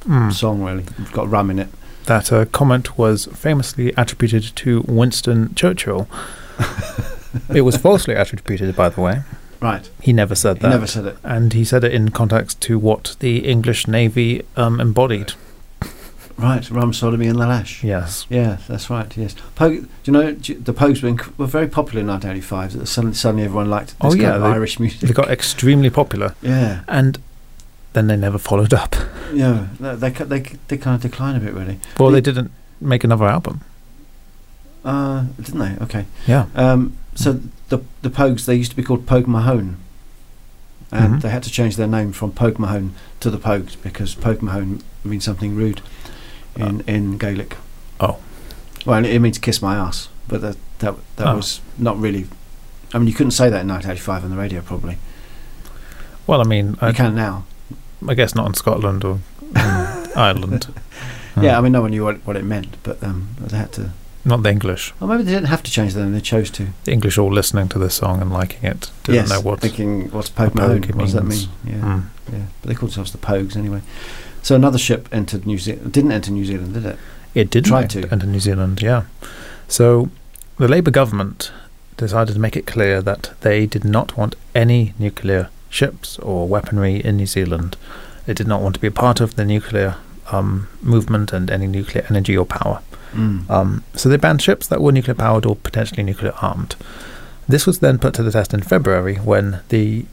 Mm. 0.06 0.32
song. 0.34 0.62
Really, 0.62 0.84
it's 1.00 1.10
got 1.12 1.30
rum 1.30 1.50
in 1.50 1.60
it. 1.60 1.70
That 2.08 2.32
uh, 2.32 2.46
comment 2.46 2.98
was 2.98 3.26
famously 3.28 3.92
attributed 3.98 4.44
to 4.58 4.82
Winston 4.88 5.54
Churchill. 5.56 6.08
it 7.54 7.62
was 7.62 7.78
falsely 7.78 8.16
attributed, 8.16 8.76
by 8.76 8.90
the 8.90 9.02
way. 9.02 9.22
Right, 9.62 9.90
He 10.02 10.14
never 10.14 10.36
said 10.36 10.58
he 10.58 10.62
that. 10.64 10.70
never 10.70 10.86
said 10.88 11.06
it. 11.06 11.18
and 11.24 11.52
he 11.54 11.64
said 11.66 11.84
it 11.84 11.92
in 11.94 12.10
context 12.10 12.62
to 12.62 12.78
what 12.78 13.16
the 13.20 13.40
English 13.40 13.88
Navy 13.88 14.44
um, 14.56 14.80
embodied. 14.80 15.34
Right, 16.38 16.70
Rum 16.70 16.94
Sodomy 16.94 17.26
and 17.28 17.40
the 17.40 17.48
Lash. 17.48 17.84
Yes. 17.84 18.28
Yeah, 18.30 18.58
that's 18.68 18.92
right. 18.92 19.16
Yes, 19.18 19.34
Pogue. 19.56 19.74
Do 19.82 19.88
you 20.06 20.14
know 20.14 20.32
do 20.34 20.54
you- 20.54 20.60
the 20.60 20.74
Pogues 20.76 21.02
were, 21.02 21.10
inc- 21.10 21.36
were 21.40 21.48
very 21.48 21.68
popular 21.68 22.02
in 22.02 22.08
1985. 22.08 22.88
Suddenly, 22.88 23.16
suddenly 23.16 23.44
everyone 23.46 23.70
liked 23.72 23.88
this 23.90 23.96
Oh, 24.02 24.10
kind 24.12 24.22
yeah, 24.22 24.36
of 24.36 24.42
they- 24.44 24.48
Irish 24.50 24.80
music. 24.80 25.00
They 25.00 25.14
got 25.14 25.30
extremely 25.32 25.90
popular, 25.90 26.36
yeah, 26.44 26.82
and 26.88 27.18
then 27.94 28.08
they 28.08 28.16
never 28.18 28.38
followed 28.38 28.74
up. 28.74 28.96
yeah. 29.34 29.68
They, 29.80 30.10
they 30.10 30.40
they 30.68 30.78
kind 30.78 30.96
of 30.96 31.02
declined 31.02 31.38
a 31.38 31.40
bit, 31.40 31.54
really. 31.54 31.80
Well, 32.00 32.12
they 32.12 32.20
The- 32.22 32.32
didn't 32.34 32.52
make 32.82 33.04
another 33.04 33.26
album. 33.26 33.62
Uh, 34.86 35.26
didn't 35.42 35.60
they? 35.60 35.84
Okay. 35.84 36.06
Yeah. 36.28 36.46
Um, 36.56 36.94
so 37.16 37.42
the 37.70 37.80
the 38.02 38.10
Pogues 38.10 38.46
they 38.46 38.56
used 38.56 38.72
to 38.72 38.78
be 38.78 38.84
called 38.84 39.06
Pogue 39.06 39.28
Mahone, 39.28 39.78
and 40.92 41.16
Mhm. 41.16 41.22
they 41.22 41.30
had 41.30 41.44
to 41.44 41.50
change 41.52 41.76
their 41.76 41.88
name 41.88 42.14
from 42.14 42.32
Pogue 42.32 42.58
Mahone 42.60 42.94
to 43.20 43.30
the 43.30 43.38
Pogues 43.38 43.76
because 43.82 44.16
Pogue 44.16 44.42
Mahone 44.42 44.82
means 45.04 45.26
something 45.26 45.56
rude 45.56 45.82
in 46.56 46.82
in 46.82 47.18
Gaelic. 47.18 47.58
Oh. 48.00 48.18
Well, 48.86 49.04
it 49.04 49.20
means 49.20 49.38
kiss 49.40 49.62
my 49.62 49.76
ass, 49.76 50.08
but 50.28 50.42
that 50.42 50.56
that 50.80 50.96
that 51.18 51.28
Oh. 51.28 51.36
was 51.38 51.60
not 51.78 52.00
really. 52.00 52.28
I 52.94 53.00
mean, 53.00 53.08
you 53.08 53.14
couldn't 53.14 53.32
say 53.32 53.50
that 53.50 53.62
in 53.62 53.68
1985 53.68 54.24
on 54.24 54.30
the 54.30 54.38
radio, 54.38 54.62
probably. 54.62 54.98
Well, 56.26 56.40
I 56.40 56.46
mean, 56.46 56.78
You 56.82 56.88
I, 56.90 56.92
can 56.94 57.16
now. 57.16 57.44
I 58.06 58.14
guess 58.14 58.36
not 58.36 58.48
in 58.48 58.54
Scotland 58.54 59.04
or 59.04 59.20
um, 59.56 60.08
Ireland. 60.16 60.68
Yeah, 61.42 61.58
I 61.58 61.62
mean, 61.62 61.72
no 61.72 61.82
one 61.82 61.92
knew 61.92 62.04
what, 62.04 62.26
what 62.26 62.36
it 62.36 62.44
meant, 62.44 62.78
but 62.84 63.02
um, 63.04 63.30
they 63.40 63.58
had 63.58 63.72
to. 63.74 63.92
not 64.26 64.42
the 64.42 64.50
English. 64.50 64.94
Or 65.00 65.08
maybe 65.08 65.24
they 65.24 65.32
didn't 65.32 65.48
have 65.48 65.62
to 65.64 65.72
change 65.72 65.94
their 65.94 66.04
name; 66.04 66.14
they 66.14 66.22
chose 66.22 66.50
to. 66.52 66.68
The 66.84 66.92
English 66.92 67.18
all 67.18 67.32
listening 67.32 67.70
to 67.70 67.80
this 67.80 67.96
song 67.96 68.22
and 68.22 68.32
liking 68.32 68.64
it 68.64 68.92
didn't 69.04 69.16
yes, 69.16 69.30
know 69.30 69.42
what. 69.42 69.62
thinking 69.62 70.10
what's 70.12 70.30
Pogue 70.30 70.56
What 70.56 70.98
does 70.98 71.14
that 71.14 71.26
mean? 71.26 71.48
Yeah. 71.64 71.74
Mm. 71.76 72.04
Yeah, 72.32 72.46
but 72.62 72.68
they 72.68 72.76
called 72.76 72.92
themselves 72.92 73.12
the 73.12 73.20
Pogues 73.20 73.56
anyway. 73.56 73.82
So 74.42 74.56
another 74.56 74.78
ship 74.78 75.08
entered 75.12 75.46
New 75.46 75.58
Zealand. 75.58 75.94
Didn't 75.94 76.12
enter 76.12 76.32
New 76.32 76.46
Zealand, 76.46 76.74
did 76.74 76.86
it? 76.86 76.98
It 77.36 77.50
did 77.50 77.72
enter 77.72 78.02
to. 78.02 78.12
enter 78.12 78.26
New 78.26 78.40
Zealand, 78.40 78.82
yeah. 78.82 79.04
So 79.68 80.10
the 80.58 80.68
Labour 80.68 80.92
government 80.92 81.52
decided 81.98 82.34
to 82.34 82.40
make 82.40 82.56
it 82.56 82.66
clear 82.66 83.02
that 83.02 83.34
they 83.42 83.66
did 83.66 83.84
not 83.84 84.18
want 84.18 84.36
any 84.56 84.94
nuclear 84.98 85.50
ships 85.70 86.18
or 86.20 86.48
weaponry 86.48 87.04
in 87.04 87.18
New 87.18 87.26
Zealand. 87.26 87.78
They 88.26 88.34
did 88.34 88.48
not 88.48 88.62
want 88.62 88.76
to 88.76 88.82
be 88.82 88.88
a 88.88 88.92
part 88.92 89.22
of 89.22 89.36
the 89.36 89.46
nuclear 89.46 89.96
um, 90.32 90.68
movement 90.82 91.34
and 91.34 91.50
any 91.50 91.68
nuclear 91.68 92.06
energy 92.10 92.36
or 92.38 92.46
power. 92.46 92.82
Mm. 93.14 93.50
Um, 93.50 93.84
so 93.94 94.10
they 94.10 94.18
banned 94.18 94.42
ships 94.42 94.68
that 94.68 94.82
were 94.82 94.92
nuclear 94.92 95.16
powered 95.16 95.46
or 95.46 95.56
potentially 95.56 96.04
nuclear 96.04 96.34
armed. 96.42 96.76
This 97.48 97.66
was 97.66 97.80
then 97.80 97.98
put 97.98 98.14
to 98.16 98.24
the 98.24 98.32
test 98.32 98.54
in 98.54 98.62
February 98.62 99.16
when 99.16 99.62
the 99.70 100.06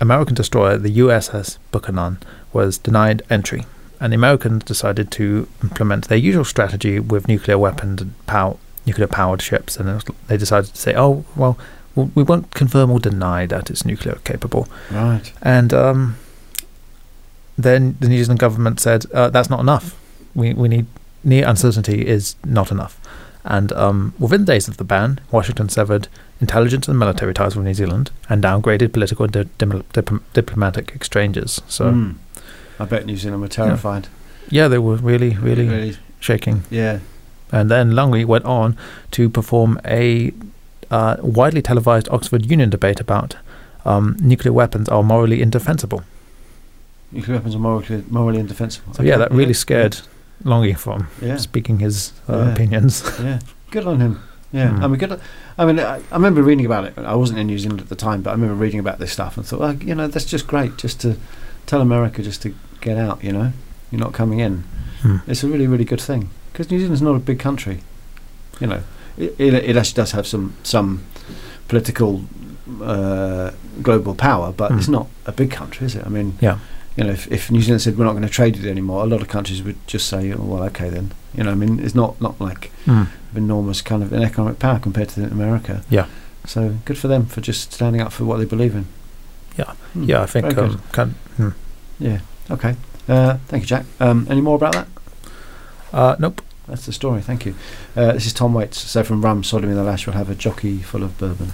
American 0.00 0.34
destroyer, 0.34 0.78
the 0.78 0.98
USS 0.98 1.58
Buchanan, 1.70 2.18
was 2.52 2.78
denied 2.78 3.22
entry. 3.28 3.66
And 4.00 4.12
the 4.12 4.16
Americans 4.16 4.64
decided 4.64 5.10
to 5.12 5.48
implement 5.62 6.08
their 6.08 6.18
usual 6.18 6.44
strategy 6.44 6.98
with 6.98 7.28
nuclear 7.28 7.58
weapons 7.58 8.02
and 8.02 8.26
pow- 8.26 8.58
nuclear 8.86 9.06
powered 9.06 9.40
ships. 9.40 9.76
And 9.76 9.88
was, 9.94 10.04
they 10.26 10.36
decided 10.36 10.74
to 10.74 10.80
say, 10.80 10.94
oh, 10.96 11.24
well, 11.36 11.58
we 11.96 12.22
won't 12.22 12.52
confirm 12.54 12.90
or 12.90 12.98
deny 13.00 13.46
that 13.46 13.70
it's 13.70 13.84
nuclear 13.84 14.18
capable. 14.24 14.66
Right. 14.90 15.32
And 15.42 15.72
um, 15.72 16.16
then 17.56 17.96
the 18.00 18.08
New 18.08 18.22
Zealand 18.22 18.40
government 18.40 18.80
said 18.80 19.06
uh, 19.12 19.30
that's 19.30 19.50
not 19.50 19.60
enough. 19.60 19.96
We 20.34 20.52
we 20.54 20.68
need 20.68 20.86
near 21.22 21.46
uncertainty 21.48 22.06
is 22.06 22.36
not 22.44 22.70
enough. 22.70 22.98
And 23.44 23.72
um, 23.72 24.14
within 24.18 24.44
days 24.44 24.68
of 24.68 24.78
the 24.78 24.84
ban, 24.84 25.20
Washington 25.30 25.68
severed 25.68 26.08
intelligence 26.40 26.88
and 26.88 26.98
military 26.98 27.34
ties 27.34 27.54
with 27.54 27.66
New 27.66 27.74
Zealand 27.74 28.10
and 28.28 28.42
downgraded 28.42 28.92
political 28.92 29.24
and 29.26 29.32
di- 29.58 30.18
diplomatic 30.32 30.92
exchanges. 30.94 31.60
So 31.68 31.84
Mm. 31.92 32.14
I 32.80 32.84
bet 32.86 33.06
New 33.06 33.16
Zealand 33.16 33.42
were 33.42 33.48
terrified. 33.48 34.08
yeah, 34.50 34.66
they 34.68 34.78
were 34.78 34.96
really 34.96 35.36
really 35.36 35.68
Really. 35.68 35.96
shaking. 36.20 36.62
Yeah. 36.70 36.98
And 37.52 37.70
then 37.70 37.94
Lange 37.94 38.24
went 38.26 38.44
on 38.46 38.76
to 39.12 39.28
perform 39.28 39.78
a 39.84 40.32
uh, 40.90 41.16
widely 41.20 41.62
televised 41.62 42.08
Oxford 42.10 42.46
Union 42.50 42.70
debate 42.70 43.00
about 43.00 43.36
um, 43.84 44.16
nuclear 44.20 44.52
weapons 44.52 44.88
are 44.88 45.02
morally 45.02 45.40
indefensible. 45.42 46.02
Nuclear 47.12 47.36
weapons 47.36 47.54
are 47.54 47.58
morally, 47.60 48.02
morally 48.08 48.40
indefensible. 48.40 48.94
So 48.94 49.02
yeah, 49.02 49.16
that 49.18 49.30
really 49.30 49.54
scared 49.54 49.98
Lange 50.42 50.74
from 50.74 51.08
Yeah. 51.22 51.36
speaking 51.36 51.78
his 51.78 52.12
uh, 52.28 52.36
Yeah. 52.36 52.52
opinions. 52.52 53.02
Yeah. 53.20 53.38
Good 53.70 53.86
on 53.86 54.00
him. 54.00 54.20
Yeah. 54.52 54.70
Mm. 54.70 54.82
I 54.82 54.86
mean, 54.86 54.98
good. 54.98 55.20
I 55.58 55.64
mean, 55.64 55.80
I, 55.80 55.96
I 55.96 56.14
remember 56.14 56.42
reading 56.42 56.66
about 56.66 56.84
it. 56.84 56.94
I 56.98 57.14
wasn't 57.14 57.38
in 57.40 57.46
New 57.46 57.58
Zealand 57.58 57.80
at 57.80 57.88
the 57.88 57.96
time, 57.96 58.22
but 58.22 58.30
I 58.30 58.32
remember 58.34 58.54
reading 58.54 58.78
about 58.80 58.98
this 58.98 59.12
stuff 59.12 59.36
and 59.36 59.44
thought, 59.46 59.60
well, 59.60 59.74
you 59.74 59.94
know, 59.94 60.06
that's 60.06 60.24
just 60.24 60.46
great. 60.46 60.76
Just 60.76 61.00
to 61.00 61.16
tell 61.66 61.80
America 61.80 62.22
just 62.22 62.42
to 62.42 62.54
get 62.80 62.96
out. 62.96 63.22
You 63.24 63.32
know, 63.32 63.52
you're 63.90 64.00
not 64.00 64.12
coming 64.12 64.38
in. 64.40 64.64
Hmm. 65.02 65.16
It's 65.26 65.42
a 65.44 65.48
really, 65.48 65.66
really 65.66 65.84
good 65.84 66.00
thing 66.00 66.30
because 66.52 66.70
New 66.70 66.78
Zealand's 66.78 67.02
not 67.02 67.16
a 67.16 67.20
big 67.20 67.38
country. 67.40 67.80
You 68.60 68.68
know, 68.68 68.82
it, 69.16 69.34
it, 69.38 69.76
actually 69.76 69.94
does 70.02 70.12
have 70.12 70.26
some 70.26 70.54
some 70.62 71.04
political 71.68 72.24
uh, 72.82 73.50
global 73.82 74.14
power, 74.14 74.52
but 74.52 74.70
Hmm. 74.70 74.78
it's 74.78 74.88
not 74.88 75.06
a 75.26 75.32
big 75.32 75.50
country, 75.50 75.86
is 75.86 75.94
it? 75.94 76.06
I 76.06 76.08
mean, 76.08 76.36
Yeah. 76.40 76.58
you 76.96 77.04
know, 77.04 77.10
if, 77.12 77.30
if 77.30 77.50
New 77.50 77.60
Zealand 77.62 77.82
said 77.82 77.96
we're 77.98 78.04
not 78.04 78.12
going 78.12 78.22
to 78.28 78.28
trade 78.28 78.54
with 78.56 78.64
you 78.64 78.70
anymore, 78.70 79.02
a 79.04 79.06
lot 79.06 79.20
of 79.20 79.28
countries 79.28 79.62
would 79.62 79.76
just 79.86 80.06
say, 80.08 80.32
oh, 80.32 80.40
well, 80.42 80.62
okay 80.64 80.88
then. 80.90 81.12
You 81.34 81.44
know, 81.44 81.50
I 81.52 81.54
mean, 81.54 81.78
it's 81.80 81.94
not 81.94 82.20
not 82.20 82.40
like 82.40 82.70
Mm. 82.86 83.06
enormous 83.36 83.82
kind 83.82 84.02
of 84.02 84.12
an 84.12 84.22
economic 84.22 84.58
power 84.58 84.78
compared 84.78 85.08
to 85.10 85.24
America. 85.24 85.82
Yeah. 85.90 86.06
So 86.46 86.76
good 86.84 86.98
for 86.98 87.08
them 87.08 87.26
for 87.26 87.40
just 87.40 87.72
standing 87.72 88.00
up 88.02 88.12
for 88.12 88.24
what 88.24 88.38
they 88.38 88.44
believe 88.46 88.74
in. 88.74 88.84
Yeah. 89.58 89.72
Hmm, 89.92 90.04
Yeah, 90.04 90.22
I 90.22 90.26
think 90.26 90.58
um, 90.58 90.80
can, 90.92 91.14
hmm. 91.36 91.50
Yeah. 91.98 92.18
Okay. 92.50 92.76
Uh, 93.08 93.36
thank 93.48 93.62
you, 93.62 93.66
Jack. 93.66 93.84
Um, 94.00 94.26
any 94.30 94.40
more 94.40 94.56
about 94.56 94.72
that? 94.74 94.86
uh, 95.92 96.16
nope. 96.18 96.40
That's 96.66 96.86
the 96.86 96.92
story. 96.92 97.20
Thank 97.20 97.44
you. 97.46 97.54
Uh, 97.94 98.12
this 98.12 98.26
is 98.26 98.32
Tom 98.32 98.54
Waits. 98.54 98.78
So 98.78 99.02
from 99.02 99.22
Rum, 99.22 99.42
Sodomy 99.44 99.72
and 99.72 99.78
the 99.78 99.84
Lash, 99.84 100.06
we'll 100.06 100.16
have 100.16 100.30
a 100.30 100.34
jockey 100.34 100.78
full 100.78 101.02
of 101.02 101.18
bourbon. 101.18 101.52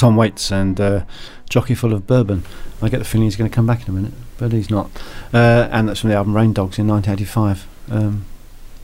Tom 0.00 0.16
Waits 0.16 0.50
and 0.50 0.80
uh, 0.80 1.04
Jockey 1.50 1.74
Full 1.74 1.92
of 1.92 2.06
Bourbon. 2.06 2.42
I 2.80 2.88
get 2.88 2.98
the 3.00 3.04
feeling 3.04 3.26
he's 3.26 3.36
going 3.36 3.50
to 3.50 3.54
come 3.54 3.66
back 3.66 3.82
in 3.86 3.90
a 3.90 3.92
minute, 3.92 4.14
but 4.38 4.50
he's 4.50 4.70
not. 4.70 4.90
Uh, 5.34 5.68
and 5.70 5.86
that's 5.86 6.00
from 6.00 6.08
the 6.08 6.16
album 6.16 6.34
Rain 6.34 6.54
Dogs 6.54 6.78
in 6.78 6.88
1985. 6.88 7.66
Um, 7.90 8.24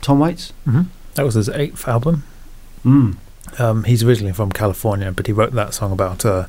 Tom 0.02 0.20
Waits? 0.20 0.52
hmm 0.66 0.82
That 1.14 1.24
was 1.24 1.34
his 1.34 1.48
eighth 1.48 1.88
album. 1.88 2.24
Mm. 2.84 3.16
Um, 3.58 3.84
he's 3.84 4.02
originally 4.02 4.34
from 4.34 4.52
California, 4.52 5.10
but 5.10 5.26
he 5.26 5.32
wrote 5.32 5.52
that 5.52 5.72
song 5.72 5.90
about 5.90 6.26
uh, 6.26 6.48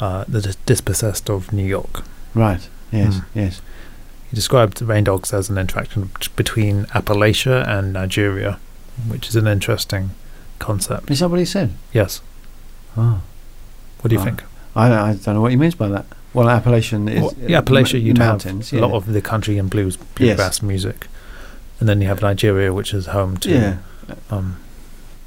uh, 0.00 0.24
the 0.26 0.40
dis- 0.40 0.56
dispossessed 0.66 1.30
of 1.30 1.52
New 1.52 1.64
York. 1.64 2.02
Right. 2.34 2.68
Yes. 2.90 3.14
Mm. 3.18 3.24
Yes. 3.34 3.62
He 4.30 4.34
described 4.34 4.82
Rain 4.82 5.04
Dogs 5.04 5.32
as 5.32 5.48
an 5.48 5.58
interaction 5.58 6.10
between 6.34 6.86
Appalachia 6.86 7.64
and 7.68 7.92
Nigeria, 7.92 8.58
which 9.06 9.28
is 9.28 9.36
an 9.36 9.46
interesting 9.46 10.10
concept. 10.58 11.08
Is 11.08 11.20
that 11.20 11.28
what 11.28 11.38
he 11.38 11.44
said? 11.44 11.70
Yes. 11.92 12.20
Oh. 12.96 13.22
What 14.02 14.08
do 14.10 14.16
you 14.16 14.22
think? 14.22 14.42
I, 14.76 14.86
I 14.92 15.12
don't 15.14 15.34
know 15.34 15.40
what 15.40 15.50
he 15.50 15.56
means 15.56 15.74
by 15.74 15.88
that. 15.88 16.04
Well, 16.34 16.48
Appalachian 16.48 17.08
is 17.08 17.20
Well, 17.22 17.34
yeah, 17.46 17.60
Appalachia, 17.60 18.00
m- 18.00 18.06
you'd 18.06 18.18
mountains. 18.18 18.70
have 18.70 18.82
a 18.82 18.86
lot 18.86 18.96
of 18.96 19.06
the 19.06 19.20
country 19.20 19.58
and 19.58 19.68
blues, 19.70 19.96
Yes. 19.98 20.06
bluegrass 20.16 20.62
music, 20.62 21.08
and 21.78 21.88
then 21.88 22.00
you 22.00 22.08
have 22.08 22.22
Nigeria, 22.22 22.72
which 22.72 22.92
is 22.94 23.06
home 23.06 23.36
to. 23.38 23.50
yeah. 23.50 23.76
Um, 24.30 24.56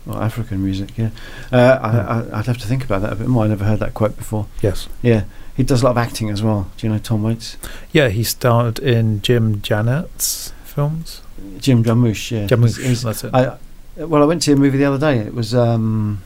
Well, 0.06 0.22
African 0.22 0.64
music. 0.64 0.98
Yeah. 0.98 1.10
Uh, 1.52 1.80
I, 1.82 1.90
I, 2.36 2.40
I'd 2.40 2.46
have 2.48 2.58
to 2.60 2.68
think 2.68 2.84
about 2.84 3.02
that 3.02 3.14
a 3.14 3.16
bit 3.16 3.28
more. 3.28 3.44
I 3.46 3.48
never 3.48 3.66
heard 3.66 3.80
that 3.80 3.94
quote 3.94 4.18
before. 4.18 4.48
yes. 4.62 4.88
Yeah. 5.02 5.24
He 5.58 5.64
does 5.64 5.82
a 5.82 5.86
lot 5.86 5.92
of 5.92 5.98
acting 5.98 6.30
as 6.30 6.44
well. 6.44 6.70
Do 6.78 6.86
you 6.86 6.92
know 6.92 7.00
Tom 7.00 7.24
Waits? 7.24 7.56
Yeah, 7.94 8.10
he 8.10 8.24
starred 8.26 8.78
in 8.78 9.22
Jim 9.22 9.62
Janet's 9.62 10.52
films. 10.66 11.22
Jim 11.60 11.82
Jarmusch. 11.84 12.32
Yeah. 12.32 12.48
Jarmusch, 12.48 13.04
that's 13.04 13.24
it. 13.24 13.34
I, 13.34 13.56
well, 13.96 14.22
I 14.22 14.26
went 14.26 14.42
to 14.44 14.52
a 14.54 14.56
movie 14.58 14.78
the 14.78 14.84
other 14.86 14.98
day. 15.00 15.20
It 15.20 15.34
was 15.34 15.56
um, 15.56 16.22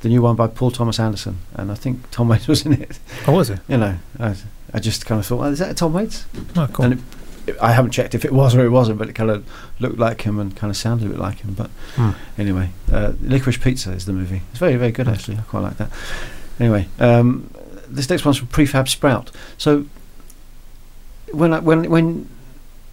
the 0.00 0.08
new 0.08 0.22
one 0.22 0.36
by 0.36 0.46
Paul 0.46 0.70
Thomas 0.70 0.98
Anderson, 1.00 1.38
and 1.54 1.70
I 1.72 1.74
think 1.74 2.10
Tom 2.10 2.28
Waits 2.28 2.46
was 2.48 2.64
in 2.66 2.74
it. 2.74 2.98
oh, 3.26 3.32
was 3.32 3.48
he? 3.48 3.54
You 3.68 3.78
know, 3.78 3.98
I, 4.18 4.34
I 4.74 4.78
just 4.80 5.06
kind 5.06 5.18
of 5.18 5.26
thought, 5.26 5.40
oh, 5.40 5.50
is 5.50 5.58
that 5.60 5.76
Tom 5.76 5.92
Waits? 5.92 6.26
Oh, 6.56 6.68
cool. 6.72 6.84
And 6.86 7.02
it, 7.46 7.56
I 7.62 7.72
haven't 7.72 7.92
checked 7.92 8.14
if 8.14 8.24
it 8.24 8.32
was 8.32 8.54
or 8.54 8.64
it 8.64 8.70
wasn't, 8.70 8.98
but 8.98 9.08
it 9.08 9.14
kind 9.14 9.30
of 9.30 9.48
looked 9.78 9.98
like 9.98 10.22
him 10.22 10.38
and 10.38 10.54
kind 10.56 10.70
of 10.70 10.76
sounded 10.76 11.06
a 11.06 11.10
bit 11.10 11.18
like 11.18 11.38
him. 11.40 11.54
But 11.54 11.70
Hmm. 11.94 12.10
anyway, 12.36 12.70
uh, 12.92 13.12
Licorice 13.22 13.58
Pizza 13.60 13.92
is 13.92 14.04
the 14.06 14.12
movie. 14.12 14.42
It's 14.50 14.58
very, 14.58 14.76
very 14.76 14.90
good 14.92 15.08
actually. 15.08 15.38
I 15.38 15.42
quite 15.42 15.60
like 15.60 15.76
that. 15.78 15.90
Anyway, 16.58 16.88
um, 16.98 17.50
this 17.88 18.10
next 18.10 18.24
one's 18.24 18.36
from 18.38 18.48
Prefab 18.48 18.88
Sprout. 18.88 19.30
So 19.58 19.86
when 21.32 21.52
I, 21.52 21.58
when 21.60 21.88
when 21.90 22.28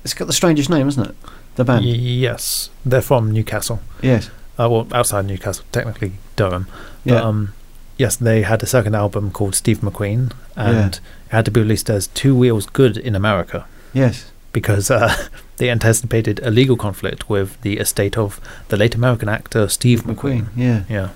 it's 0.04 0.14
got 0.14 0.26
the 0.28 0.34
strangest 0.34 0.70
name, 0.70 0.88
isn't 0.88 1.04
it? 1.10 1.16
The 1.56 1.64
band. 1.64 1.86
yes, 1.86 2.70
they're 2.86 3.02
from 3.02 3.32
Newcastle. 3.32 3.80
Yes. 4.02 4.30
Uh, 4.60 4.70
well, 4.70 4.88
outside 4.94 5.26
Newcastle, 5.26 5.66
technically 5.72 6.14
Durham. 6.36 6.68
Yeah. 7.04 7.22
Um, 7.22 7.54
yes, 7.98 8.16
they 8.16 8.44
had 8.44 8.62
a 8.62 8.66
second 8.66 8.96
album 8.96 9.32
called 9.32 9.56
Steve 9.56 9.80
McQueen, 9.80 10.32
and 10.56 10.96
it 10.96 11.00
had 11.30 11.46
to 11.46 11.52
be 11.52 11.62
released 11.62 11.90
as 11.90 12.08
Two 12.08 12.36
Wheels 12.36 12.66
Good 12.68 12.98
in 12.98 13.16
America 13.16 13.66
yes. 13.94 14.32
because 14.52 14.92
uh, 14.92 15.28
they 15.58 15.70
anticipated 15.70 16.40
a 16.44 16.52
legal 16.52 16.78
conflict 16.78 17.30
with 17.30 17.60
the 17.62 17.78
estate 17.78 18.18
of 18.18 18.40
the 18.70 18.78
late 18.78 18.96
American 18.96 19.30
actor 19.30 19.68
Steve 19.68 20.04
McQueen. 20.04 20.44
McQueen. 20.44 20.48
Yeah. 20.56 20.84
Yeah. 20.90 21.10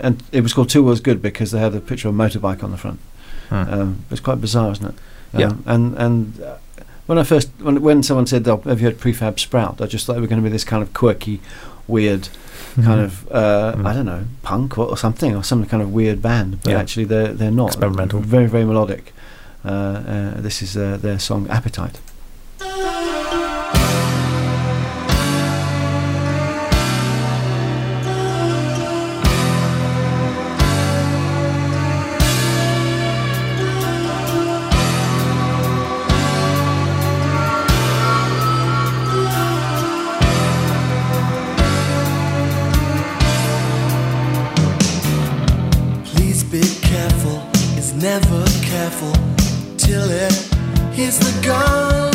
And 0.00 0.22
it 0.32 0.40
was 0.40 0.52
called 0.52 0.70
Two 0.70 0.82
Wheels 0.82 1.00
Good 1.00 1.22
because 1.22 1.50
they 1.50 1.60
had 1.60 1.74
a 1.74 1.80
picture 1.80 2.08
of 2.08 2.14
a 2.14 2.18
motorbike 2.18 2.62
on 2.64 2.70
the 2.70 2.78
front. 2.78 3.00
Hmm. 3.50 3.54
Um, 3.54 4.04
it's 4.10 4.20
quite 4.20 4.40
bizarre, 4.40 4.72
isn't 4.72 4.86
it? 4.86 4.94
Yeah. 5.38 5.46
Um, 5.46 5.62
and 5.66 5.96
and 5.96 6.40
uh, 6.40 6.56
when 7.06 7.18
I 7.18 7.24
first 7.24 7.50
when 7.60 7.82
when 7.82 8.02
someone 8.02 8.26
said, 8.26 8.46
oh, 8.48 8.58
"Have 8.58 8.80
you 8.80 8.86
heard 8.86 8.98
Prefab 8.98 9.38
Sprout?" 9.38 9.80
I 9.80 9.86
just 9.86 10.06
thought 10.06 10.14
they 10.14 10.20
were 10.20 10.26
going 10.26 10.42
to 10.42 10.44
be 10.44 10.52
this 10.52 10.64
kind 10.64 10.82
of 10.82 10.92
quirky, 10.92 11.40
weird 11.86 12.28
kind 12.74 13.00
of 13.00 13.12
uh, 13.30 13.72
Mhm. 13.76 13.86
I 13.86 13.92
don't 13.94 14.06
know 14.06 14.24
punk 14.42 14.78
or, 14.78 14.86
or 14.86 14.96
something 14.96 15.36
or 15.36 15.42
some 15.44 15.64
kind 15.66 15.82
of 15.82 15.88
weird 15.92 16.20
band. 16.22 16.50
But 16.62 16.70
Yeah. 16.72 16.80
actually, 16.80 17.06
they're 17.06 17.32
they're 17.38 17.50
not 17.62 17.68
Experimental. 17.68 18.20
Very 18.20 18.46
very 18.46 18.64
melodic. 18.64 19.12
Uh, 19.64 19.68
uh, 19.70 20.40
this 20.42 20.62
is 20.62 20.76
uh, 20.76 20.98
their 21.02 21.18
song 21.18 21.46
"Appetite." 21.50 21.98
The 51.18 51.32
gun. 51.46 52.12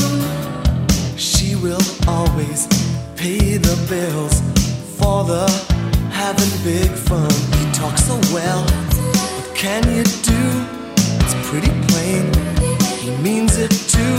She 1.18 1.56
will 1.56 1.82
always 2.08 2.68
pay 3.16 3.58
the 3.58 3.76
bills 3.90 4.42
for 4.98 5.24
the 5.24 5.46
having 6.12 6.64
big 6.64 6.90
fun. 6.92 7.30
He 7.60 7.72
talks 7.74 8.04
so 8.06 8.16
well, 8.34 8.64
what 8.64 9.56
can 9.56 9.84
you 9.96 10.04
do? 10.04 10.44
It's 11.22 11.36
pretty 11.50 11.72
plain, 11.90 12.32
he 13.00 13.12
means 13.22 13.58
it 13.58 13.72
too. 13.72 14.18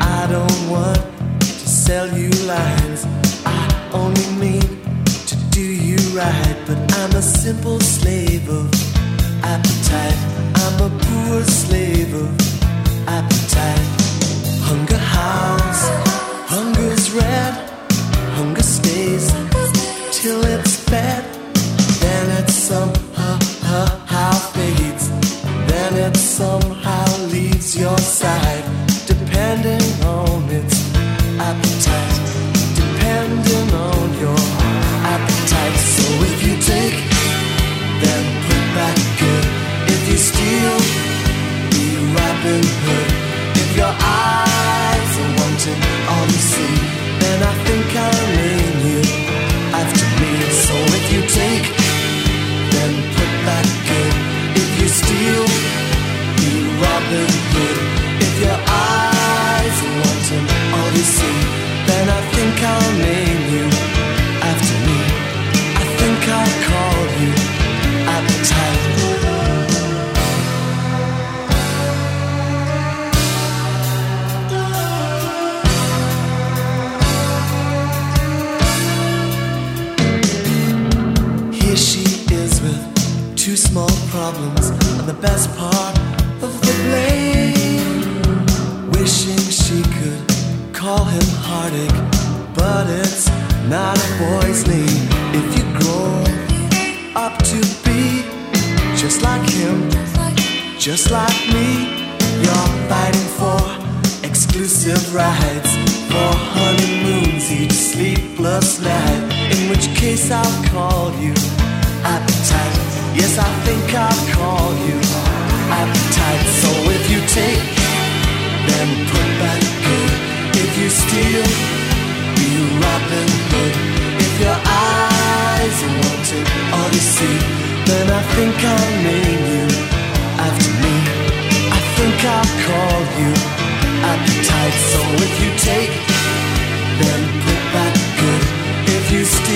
I 0.00 0.26
don't 0.30 0.70
want 0.70 1.00
to 1.40 1.68
sell 1.68 2.06
you 2.16 2.30
lines, 2.46 3.06
I 3.44 3.90
only 3.92 4.26
mean 4.38 4.68
to 5.30 5.36
do 5.50 5.62
you 5.62 5.98
right, 6.16 6.56
but 6.66 6.78
I'm 6.98 7.12
a 7.16 7.22
simple 7.22 7.80
slave 7.80 8.48
of 8.48 8.68
appetite. 9.42 10.18
I'm 10.62 10.76
a 10.82 10.90
poor 11.04 11.42
slave 11.44 12.14
of 12.14 12.59
appetite. 13.06 13.88
Hunger 14.68 15.02
howls, 15.14 15.80
hunger's 16.54 17.10
red, 17.12 17.54
hunger 18.36 18.62
stays 18.62 19.26
till 20.12 20.44
it's 20.44 20.76
fed. 20.88 21.24
Then 22.00 22.30
it 22.38 22.50
somehow 22.50 24.32
fades. 24.54 25.08
Then 25.68 25.92
it 25.96 26.16
somehow 26.16 27.06
leaves 27.26 27.76
your 27.76 27.98
side, 27.98 28.49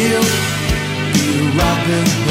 you 0.04 0.20
steal, 0.20 0.22
be 1.12 1.58
Robin 1.58 2.23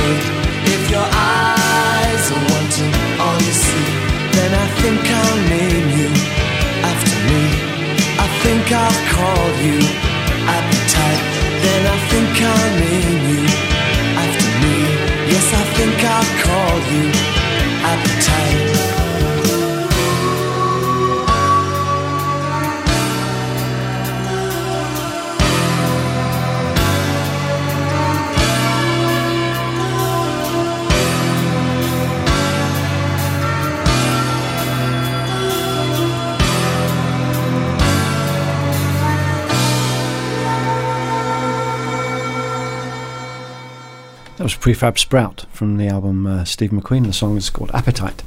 That 44.43 44.47
was 44.47 44.56
Prefab 44.58 44.97
Sprout 44.99 45.45
from 45.53 45.77
the 45.77 45.88
album 45.88 46.27
uh, 46.27 46.43
Steve 46.43 46.71
McQueen. 46.71 47.06
The 47.06 47.13
song 47.13 47.37
is 47.37 47.50
called 47.50 47.71
Appetite. 47.73 48.23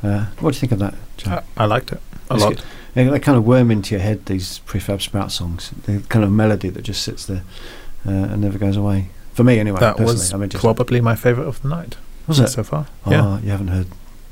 Uh, 0.00 0.26
what 0.38 0.52
do 0.52 0.56
you 0.56 0.60
think 0.60 0.70
of 0.70 0.78
that, 0.78 0.94
Joe? 1.16 1.42
I, 1.56 1.64
I 1.64 1.66
liked 1.66 1.90
it 1.90 2.00
a 2.30 2.34
It's 2.34 2.44
lot. 2.44 2.50
good. 2.54 2.62
They, 2.94 3.02
they 3.02 3.18
kind 3.18 3.36
of 3.36 3.44
worm 3.44 3.72
into 3.72 3.92
your 3.96 4.00
head, 4.00 4.26
these 4.26 4.60
Prefab 4.60 5.00
Sprout 5.02 5.32
songs. 5.32 5.70
The 5.86 6.04
kind 6.08 6.24
of 6.24 6.30
melody 6.30 6.68
that 6.68 6.82
just 6.82 7.02
sits 7.02 7.26
there 7.26 7.42
uh, 8.06 8.10
and 8.12 8.42
never 8.42 8.58
goes 8.58 8.76
away. 8.76 9.08
For 9.34 9.42
me, 9.42 9.58
anyway. 9.58 9.80
that 9.80 9.96
personally. 9.96 10.12
was 10.14 10.32
I 10.34 10.36
mean, 10.36 10.50
just, 10.50 10.62
probably 10.62 11.00
my 11.00 11.16
favourite 11.16 11.48
of 11.48 11.60
the 11.62 11.68
night 11.68 11.96
Was 12.28 12.38
it? 12.38 12.46
so 12.46 12.62
far. 12.62 12.86
Oh, 13.04 13.10
yeah. 13.10 13.40
you 13.40 13.50
haven't 13.50 13.66
heard. 13.68 13.88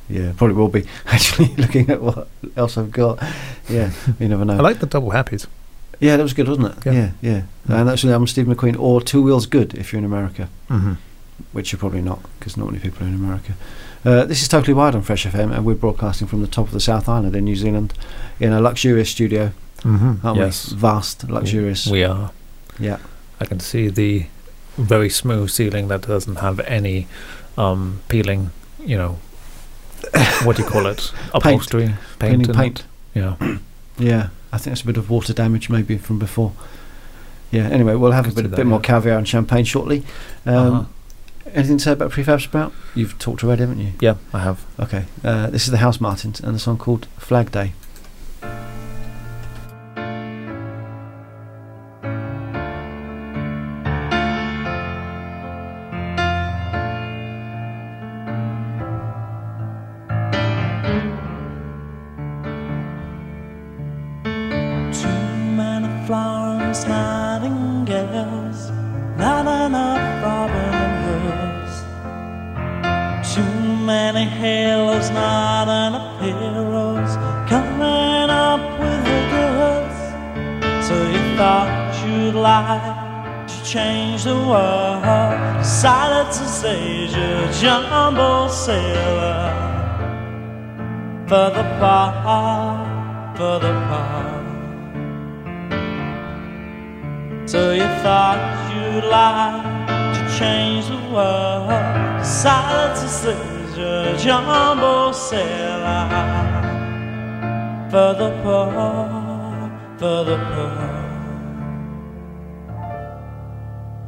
Yeah, 0.08 0.34
probably 0.36 0.54
will 0.54 0.68
be. 0.68 0.84
Actually, 1.06 1.48
looking 1.56 1.90
at 1.90 2.00
what 2.00 2.28
else 2.56 2.78
I've 2.78 2.92
got. 2.92 3.20
Yeah, 3.68 3.90
you 4.20 4.28
never 4.28 4.44
know. 4.44 4.54
I 4.54 4.60
like 4.60 4.78
the 4.78 4.86
Double 4.86 5.10
Happys. 5.10 5.48
yeah, 5.98 6.16
that 6.16 6.22
was 6.22 6.32
good, 6.32 6.46
wasn't 6.46 6.78
it? 6.78 6.86
Yeah. 6.86 6.92
Yeah, 6.92 7.10
yeah. 7.22 7.42
Mm. 7.66 7.80
And 7.80 7.88
that's 7.88 8.02
the 8.02 8.12
album 8.12 8.28
Steve 8.28 8.46
McQueen 8.46 8.78
or 8.78 9.00
Two 9.00 9.20
Wheels 9.20 9.46
Good 9.46 9.74
if 9.74 9.92
you're 9.92 9.98
in 9.98 10.04
America, 10.04 10.48
Mm-hmm. 10.70 10.92
Which 11.52 11.72
you're 11.72 11.78
probably 11.78 12.02
not 12.02 12.20
because 12.38 12.56
not 12.56 12.66
many 12.66 12.78
people 12.78 13.04
are 13.04 13.08
in 13.08 13.14
America. 13.14 13.54
Uh, 14.04 14.24
this 14.24 14.42
is 14.42 14.48
Totally 14.48 14.74
Wired 14.74 14.94
on 14.94 15.02
Fresh 15.02 15.24
FM, 15.26 15.54
and 15.54 15.64
we're 15.64 15.74
broadcasting 15.74 16.26
from 16.28 16.42
the 16.42 16.46
top 16.46 16.66
of 16.66 16.72
the 16.72 16.80
South 16.80 17.08
Island 17.08 17.34
in 17.34 17.44
New 17.44 17.56
Zealand 17.56 17.94
in 18.40 18.52
a 18.52 18.60
luxurious 18.60 19.10
studio, 19.10 19.52
Mm-hmm. 19.82 20.26
aren't 20.26 20.38
yes, 20.38 20.70
we? 20.72 20.78
Vast, 20.78 21.28
luxurious. 21.28 21.86
we 21.86 22.04
are. 22.04 22.30
yeah. 22.78 22.98
I 23.40 23.44
can 23.44 23.60
see 23.60 23.88
the 23.88 24.26
very 24.78 25.10
smooth 25.10 25.50
ceiling 25.50 25.88
that 25.88 26.02
doesn't 26.06 26.36
have 26.36 26.60
any 26.60 27.06
um, 27.58 28.00
peeling. 28.08 28.50
You 28.78 28.96
know, 28.96 29.18
what 30.44 30.56
do 30.56 30.62
you 30.62 30.68
call 30.68 30.86
it? 30.86 31.12
Upholstery, 31.34 31.86
paint, 31.86 31.98
Painting 32.46 32.54
paint. 32.54 32.80
it. 32.80 32.86
Yeah, 33.18 33.36
Yeah, 33.98 34.28
I 34.52 34.58
think 34.58 34.72
it's 34.72 34.82
a 34.82 34.86
bit 34.86 34.96
of 34.96 35.10
water 35.10 35.32
damage 35.34 35.68
maybe 35.70 35.98
from 35.98 36.18
before. 36.18 36.52
Yeah, 37.50 37.68
anyway, 37.68 37.94
we'll 37.94 38.12
have 38.12 38.26
a 38.26 38.32
bit, 38.34 38.50
that, 38.50 38.56
bit 38.56 38.66
more 38.66 38.80
caviar 38.80 39.16
and 39.18 39.28
champagne 39.28 39.64
shortly. 39.64 40.02
Um, 40.46 40.54
Uh-huh. 40.56 40.84
Anything 41.52 41.78
to 41.78 41.84
say 41.84 41.92
about 41.92 42.10
Prefab 42.10 42.40
Sprout? 42.40 42.72
You've 42.94 43.18
talked 43.18 43.44
already, 43.44 43.60
haven't 43.60 43.80
you? 43.80 43.92
yeah, 44.00 44.16
I 44.32 44.40
have. 44.40 44.64
Okay, 44.80 45.04
uh, 45.22 45.50
this 45.50 45.64
is 45.66 45.70
the 45.70 45.76
Housemartins 45.78 46.42
and 46.42 46.54
the 46.54 46.58
song 46.58 46.78
called 46.78 47.06
Flag 47.18 47.50
Day. 47.52 47.72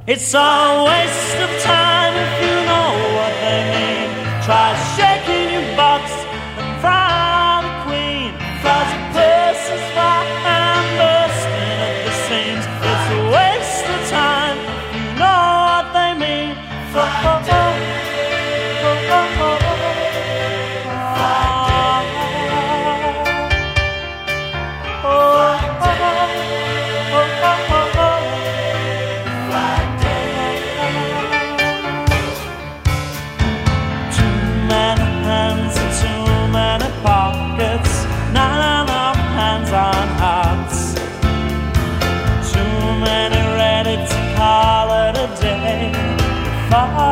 It's 0.09 0.35
a 0.35 0.85
waste 0.87 1.35
of 1.35 1.63
time 1.63 1.96
before 46.77 47.06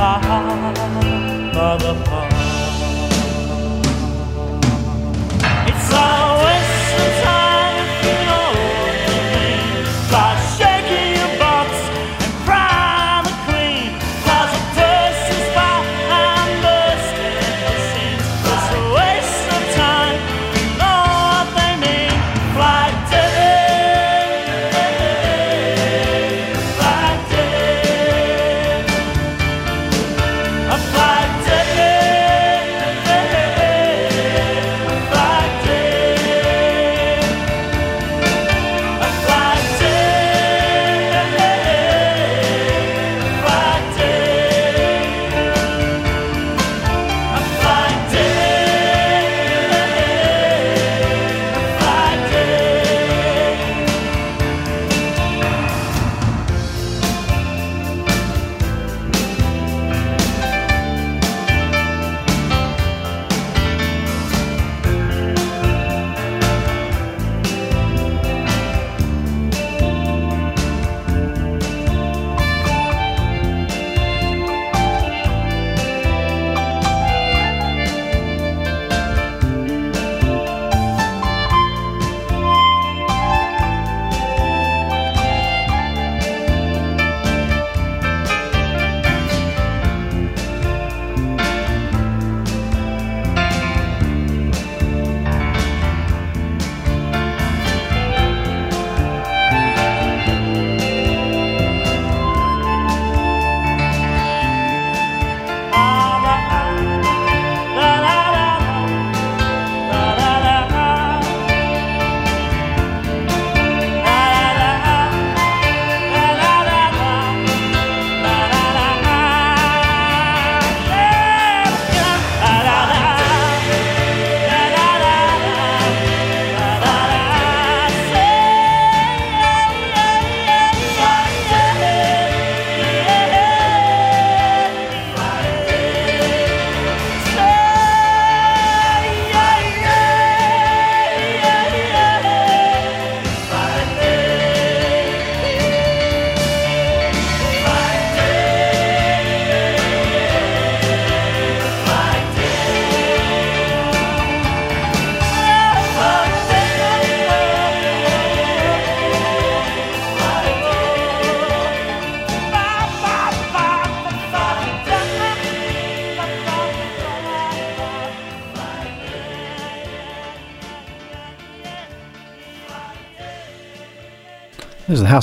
poor, 0.00 0.20
for 1.52 1.72
the 1.84 2.09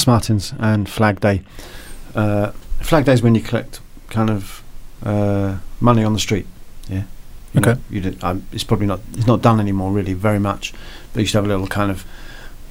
Housemartins 0.01 0.53
and 0.59 0.87
Flag 0.87 1.19
Day. 1.19 1.41
Uh, 2.15 2.51
Flag 2.81 3.05
Day 3.05 3.13
is 3.13 3.21
when 3.21 3.35
you 3.35 3.41
collect 3.41 3.79
kind 4.09 4.29
of 4.29 4.63
uh, 5.03 5.57
money 5.79 6.03
on 6.03 6.13
the 6.13 6.19
street. 6.19 6.45
Yeah. 6.89 7.03
You 7.53 7.61
know, 7.61 7.71
Okay. 7.71 7.81
you 7.89 8.01
did, 8.01 8.23
um, 8.23 8.45
it's 8.51 8.63
probably 8.63 8.85
not. 8.87 8.99
It's 9.13 9.25
not 9.27 9.41
done 9.41 9.59
anymore, 9.59 9.91
really, 9.91 10.13
very 10.13 10.39
much. 10.39 10.73
But 11.13 11.21
you 11.21 11.25
should 11.25 11.37
have 11.37 11.45
a 11.45 11.47
little 11.47 11.67
kind 11.67 11.89
of 11.91 12.05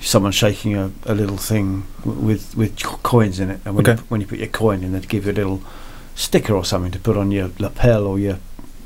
someone 0.01 0.31
shaking 0.33 0.77
a, 0.77 0.93
a 1.05 1.14
little 1.14 1.39
thing 1.39 1.85
w- 2.05 2.20
with 2.27 2.57
with 2.57 2.81
co- 2.83 2.99
coins 3.03 3.41
in 3.41 3.51
it, 3.51 3.61
and 3.64 3.74
when, 3.74 3.89
Okay. 3.89 4.01
you, 4.01 4.07
when 4.09 4.20
you 4.20 4.27
put 4.27 4.39
your 4.39 4.49
coin 4.49 4.85
in, 4.85 4.93
they'd 4.93 5.09
give 5.09 5.27
you 5.27 5.33
a 5.33 5.41
little 5.41 5.62
sticker 6.14 6.55
or 6.55 6.64
something 6.64 6.93
to 6.93 6.99
put 6.99 7.16
on 7.16 7.31
your 7.33 7.51
lapel 7.59 8.07
or 8.07 8.18
your 8.18 8.39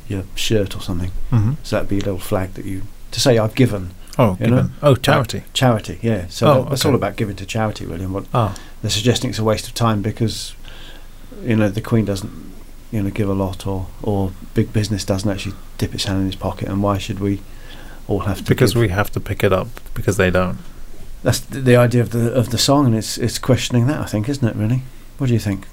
your 0.09 0.25
shirt 0.35 0.75
or 0.77 0.81
something. 0.81 1.11
Mm-hmm. 1.31 1.53
So 1.65 1.77
that'd 1.77 1.89
be 1.89 1.97
a 1.99 2.05
little 2.05 2.19
flag 2.19 2.55
that 2.55 2.65
you 2.65 2.83
to 3.11 3.21
say 3.21 3.37
I've 3.39 3.55
given 3.57 3.91
Oh, 4.19 4.37
You 4.41 4.49
know? 4.49 4.71
Oh, 4.83 4.97
charity. 4.97 5.45
charity. 5.53 5.99
Yeah. 6.03 6.27
So 6.29 6.47
Oh, 6.47 6.55
that, 6.63 6.71
that's 6.71 6.83
okay. 6.83 6.91
all 6.91 6.95
about 6.97 7.17
giving 7.17 7.37
to 7.37 7.47
charity, 7.47 7.87
really. 7.87 8.05
And 8.05 8.15
what 8.15 8.27
Ah, 8.35 8.55
they're 8.83 8.91
suggesting 8.91 9.31
it's 9.31 9.39
a 9.39 9.45
waste 9.45 9.67
of 9.69 9.75
time 9.75 10.03
because 10.03 10.55
you 11.43 11.57
know 11.57 11.69
the 11.69 11.81
Queen 11.81 12.05
doesn't 12.05 12.33
you 12.93 13.03
know 13.03 13.11
give 13.11 13.29
a 13.29 13.35
lot, 13.35 13.67
or 13.67 13.87
or 14.03 14.33
big 14.55 14.73
business 14.73 15.05
doesn't 15.05 15.31
actually 15.31 15.55
dip 15.79 15.95
its 15.95 16.05
hand 16.05 16.21
in 16.23 16.27
its 16.27 16.37
pocket, 16.37 16.69
and 16.69 16.83
why 16.83 16.99
should 16.99 17.21
we 17.21 17.41
all 18.09 18.21
have 18.21 18.39
to? 18.39 18.45
because 18.45 18.73
give? 18.75 18.81
we 18.83 18.89
have 18.89 19.11
to 19.13 19.21
pick 19.21 19.43
it 19.45 19.53
up 19.53 19.69
because 19.95 20.17
they 20.17 20.31
don't. 20.31 20.59
that's 21.23 21.41
the, 21.41 21.61
the 21.61 21.77
idea 21.77 22.03
of 22.03 22.11
the 22.11 22.33
of 22.35 22.51
the 22.51 22.59
song, 22.59 22.87
and 22.87 22.95
it's 22.95 23.17
it's 23.17 23.39
questioning 23.39 23.87
that 23.87 24.01
I 24.01 24.07
think, 24.07 24.29
isn't 24.29 24.47
it? 24.47 24.57
Really, 24.57 24.83
what 25.19 25.29
do 25.29 25.33
you 25.33 25.39
think? 25.41 25.67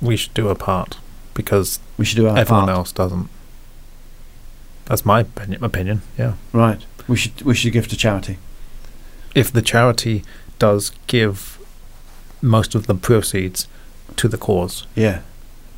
We 0.00 0.16
should 0.16 0.34
do 0.34 0.48
a 0.48 0.54
part 0.54 0.96
because 1.34 1.78
We 1.98 2.04
should 2.04 2.16
do 2.16 2.28
our 2.28 2.36
everyone 2.36 2.64
part. 2.66 2.76
else 2.78 2.92
doesn't. 2.92 3.28
That's 4.86 5.04
my 5.04 5.20
opinion. 5.60 6.02
Yeah. 6.18 6.34
right? 6.52 6.84
We 7.08 7.16
should 7.16 7.42
we 7.42 7.54
should 7.54 7.72
give 7.72 7.88
to 7.88 7.96
charity. 7.96 8.38
If 9.34 9.50
the 9.52 9.62
charity 9.62 10.22
does 10.58 10.92
give 11.06 11.58
most 12.40 12.74
of 12.74 12.86
the 12.86 12.94
proceeds 12.94 13.66
to 14.16 14.28
the 14.28 14.36
cause, 14.38 14.86
Yeah, 14.94 15.20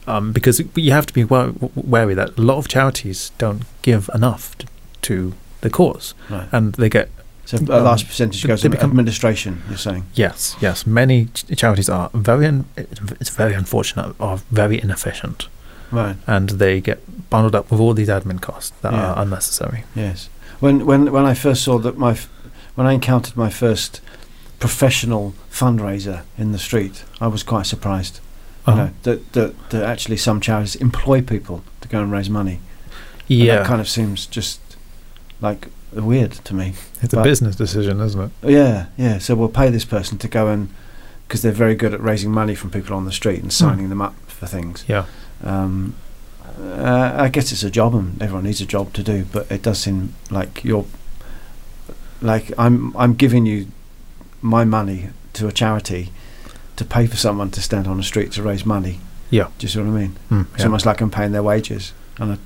um, 0.07 0.33
because 0.33 0.61
you 0.75 0.91
have 0.93 1.07
to 1.07 1.15
be 1.15 1.25
wary 1.25 2.15
that 2.15 2.37
a 2.39 2.41
lot 2.43 2.59
of 2.59 2.69
charities 2.69 3.31
don't 3.39 3.63
give 3.83 4.11
enough 4.15 4.57
to, 4.59 4.67
to 5.03 5.33
the 5.61 5.71
cause, 5.71 6.15
right. 6.31 6.49
and 6.53 6.75
they 6.75 6.89
get 6.89 7.09
So 7.45 7.59
a 7.59 7.61
um, 7.79 7.85
large 7.85 8.07
percentage 8.07 8.43
they- 8.43 8.49
goes 8.49 8.63
they 8.63 8.69
to 8.69 8.77
become- 8.77 8.91
administration. 8.91 9.63
You're 9.69 9.79
saying, 9.79 10.05
yes, 10.15 10.57
yes. 10.61 10.87
Many 10.87 11.27
ch- 11.27 11.45
charities 11.57 11.89
are 11.89 12.11
very, 12.15 12.47
un- 12.47 12.65
it's 12.77 13.31
very 13.31 13.55
unfortunate, 13.55 14.15
are 14.19 14.39
very 14.51 14.81
inefficient, 14.83 15.49
right? 15.95 16.17
and 16.27 16.51
they 16.51 16.81
get 16.81 17.01
bundled 17.31 17.55
up 17.55 17.71
with 17.71 17.81
all 17.81 17.95
these 17.95 18.09
admin 18.09 18.41
costs 18.41 18.73
that 18.83 18.93
Yeah. 18.93 19.13
are 19.13 19.23
unnecessary. 19.23 19.85
Yes. 19.95 20.29
When 20.61 20.85
when 20.87 21.11
when 21.13 21.25
I 21.25 21.35
first 21.35 21.63
saw 21.63 21.79
that 21.79 21.97
my 21.99 22.13
f- 22.13 22.29
when 22.75 22.87
I 22.87 22.93
encountered 22.93 23.37
my 23.37 23.51
first 23.51 24.01
professional 24.61 25.35
fundraiser 25.51 26.23
in 26.39 26.53
the 26.53 26.59
street, 26.59 27.05
I 27.21 27.27
was 27.27 27.43
quite 27.43 27.67
surprised. 27.67 28.21
You 28.67 28.73
Uh-huh. 28.73 28.83
know 28.85 28.91
that, 29.03 29.33
that 29.33 29.71
that 29.71 29.83
actually 29.83 30.17
some 30.17 30.41
charities 30.41 30.75
employ 30.77 31.21
people 31.23 31.63
to 31.83 31.89
go 31.89 32.01
and 32.03 32.11
raise 32.11 32.31
money. 32.31 32.61
And 33.29 33.39
yeah, 33.39 33.57
that 33.59 33.67
kind 33.67 33.81
of 33.81 33.89
seems 33.89 34.27
just 34.27 34.61
like 35.41 35.69
weird 35.93 36.33
to 36.45 36.55
me. 36.55 36.73
it's 37.03 37.15
a 37.15 37.23
business 37.23 37.57
decision, 37.57 38.01
isn't 38.01 38.21
it? 38.21 38.31
Yeah, 38.51 38.87
yeah. 38.97 39.19
So 39.19 39.35
we'll 39.35 39.49
pay 39.63 39.71
this 39.71 39.85
person 39.85 40.19
to 40.19 40.29
go 40.29 40.49
and 40.49 40.69
because 41.29 41.43
they're 41.43 41.53
very 41.67 41.75
good 41.75 41.95
at 41.95 42.01
raising 42.03 42.31
money 42.31 42.55
from 42.55 42.71
people 42.71 42.95
on 42.97 43.05
the 43.05 43.13
street 43.13 43.41
and 43.43 43.53
signing 43.53 43.89
them 43.91 44.01
up 44.03 44.15
for 44.27 44.47
things. 44.47 44.85
Yeah. 44.89 45.05
Um, 45.45 45.95
uh, 46.59 47.13
I 47.17 47.29
guess 47.29 47.53
it's 47.53 47.63
a 47.63 47.71
job, 47.71 47.95
and 47.95 48.21
everyone 48.23 48.45
needs 48.45 48.61
a 48.61 48.67
job 48.67 48.93
to 48.95 49.03
do. 49.03 49.25
But 49.33 49.51
it 49.51 49.63
does 49.63 49.79
seem 49.79 50.15
like 50.31 50.65
you're 50.65 50.87
like 52.21 52.53
I'm. 52.59 52.97
I'm 52.97 53.15
giving 53.15 53.47
you 53.47 53.67
my 54.41 54.65
money 54.65 55.11
to 55.35 55.47
a 55.49 55.53
charity 55.53 56.11
to 56.77 56.85
pay 56.85 57.07
for 57.07 57.17
someone 57.17 57.51
to 57.51 57.61
stand 57.63 57.87
on 57.87 57.97
the 57.97 58.03
street 58.03 58.33
to 58.33 58.43
raise 58.43 58.65
money. 58.67 59.01
Yeah. 59.31 59.49
Do 59.59 59.65
you 59.65 59.69
see 59.69 59.79
what 59.81 59.89
I 59.89 59.91
mean? 59.91 60.17
Mm, 60.31 60.47
It's 60.55 60.65
almost 60.65 60.87
like 60.87 61.01
I'm 61.01 61.11
paying 61.11 61.33
their 61.33 61.43
wages, 61.43 61.93
and 62.19 62.33
I, 62.33 62.39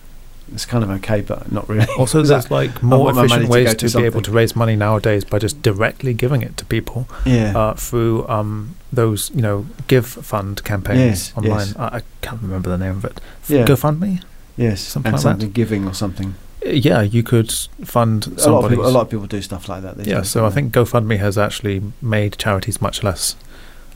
it's 0.52 0.64
kind 0.66 0.82
of 0.84 0.90
okay, 0.90 1.20
but 1.20 1.50
not 1.52 1.68
really. 1.68 1.86
Also, 1.98 2.22
there's 2.22 2.50
like 2.50 2.82
more 2.82 3.04
want 3.04 3.16
my 3.16 3.26
money 3.26 3.44
efficient 3.44 3.50
ways 3.50 3.66
go 3.68 3.74
to, 3.74 3.88
to 3.88 3.98
be 3.98 4.04
able 4.04 4.22
to 4.22 4.30
raise 4.30 4.54
money 4.56 4.76
nowadays 4.76 5.24
by 5.24 5.38
just 5.38 5.62
directly 5.62 6.14
giving 6.14 6.42
it 6.42 6.56
to 6.56 6.64
people 6.64 7.08
yeah. 7.24 7.56
uh, 7.56 7.74
through 7.74 8.26
um, 8.28 8.76
those, 8.92 9.30
you 9.34 9.42
know, 9.42 9.66
give 9.86 10.06
fund 10.06 10.62
campaigns 10.64 10.98
Yes, 11.00 11.32
online. 11.36 11.66
yes. 11.66 11.76
I, 11.76 11.96
I 11.98 12.02
can't 12.22 12.42
remember 12.42 12.70
the 12.70 12.78
name 12.78 12.96
of 12.96 13.04
it. 13.04 13.20
yeah. 13.48 13.64
GoFundMe. 13.64 14.22
yes. 14.56 14.80
something 14.80 15.08
and 15.08 15.14
like 15.14 15.22
that. 15.22 15.30
something 15.30 15.50
giving 15.52 15.86
or 15.86 15.94
something. 15.94 16.34
Uh, 16.64 16.70
Yeah, 16.70 17.02
you 17.02 17.22
could 17.22 17.52
fund 17.84 18.26
A 18.26 18.50
lot, 18.50 18.64
of 18.64 18.70
people, 18.70 18.86
a 18.86 18.90
lot 18.90 19.02
of 19.02 19.10
people 19.10 19.26
do 19.26 19.42
stuff 19.42 19.68
like 19.68 19.82
that. 19.82 19.96
yeah, 19.98 20.18
days, 20.18 20.30
so 20.30 20.46
I 20.46 20.50
think 20.50 20.72
GoFundMe 20.72 21.18
has 21.18 21.36
actually 21.38 21.82
made 22.00 22.38
charities 22.38 22.80
much 22.80 23.02
less 23.02 23.36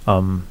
um. 0.06 0.46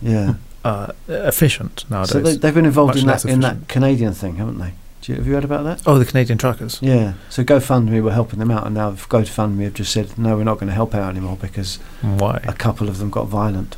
Yeah. 0.00 0.34
uh, 0.66 0.92
efficient 1.08 1.88
nowadays. 1.88 2.10
So 2.10 2.20
they, 2.20 2.36
they've 2.36 2.54
been 2.54 2.66
involved 2.66 2.96
in 2.96 3.06
that 3.06 3.24
in 3.24 3.40
that. 3.40 3.68
Canadian 3.68 4.12
thing, 4.12 4.36
haven't 4.36 4.58
they? 4.58 4.72
Do 5.06 5.12
you, 5.12 5.18
have 5.18 5.26
you 5.28 5.34
heard 5.34 5.44
about 5.44 5.62
that? 5.62 5.82
oh, 5.86 5.98
the 6.00 6.04
Canadian 6.04 6.36
truckers. 6.36 6.80
Yeah. 6.82 7.12
So 7.30 7.44
GoFundMe 7.44 8.02
were 8.02 8.10
helping 8.12 8.40
them 8.40 8.50
out, 8.50 8.66
and 8.66 8.74
now 8.74 8.90
GoFundMe 8.92 9.62
have 9.62 9.74
just 9.74 9.92
said 9.92 10.18
no, 10.18 10.36
we're 10.36 10.42
not 10.44 10.54
going 10.56 10.66
to 10.66 10.74
help 10.74 10.96
out 10.96 11.08
anymore 11.10 11.38
because 11.40 11.76
Why? 12.02 12.40
a 12.42 12.52
couple 12.52 12.88
of 12.88 12.98
them 12.98 13.10
got 13.10 13.28
violent 13.28 13.76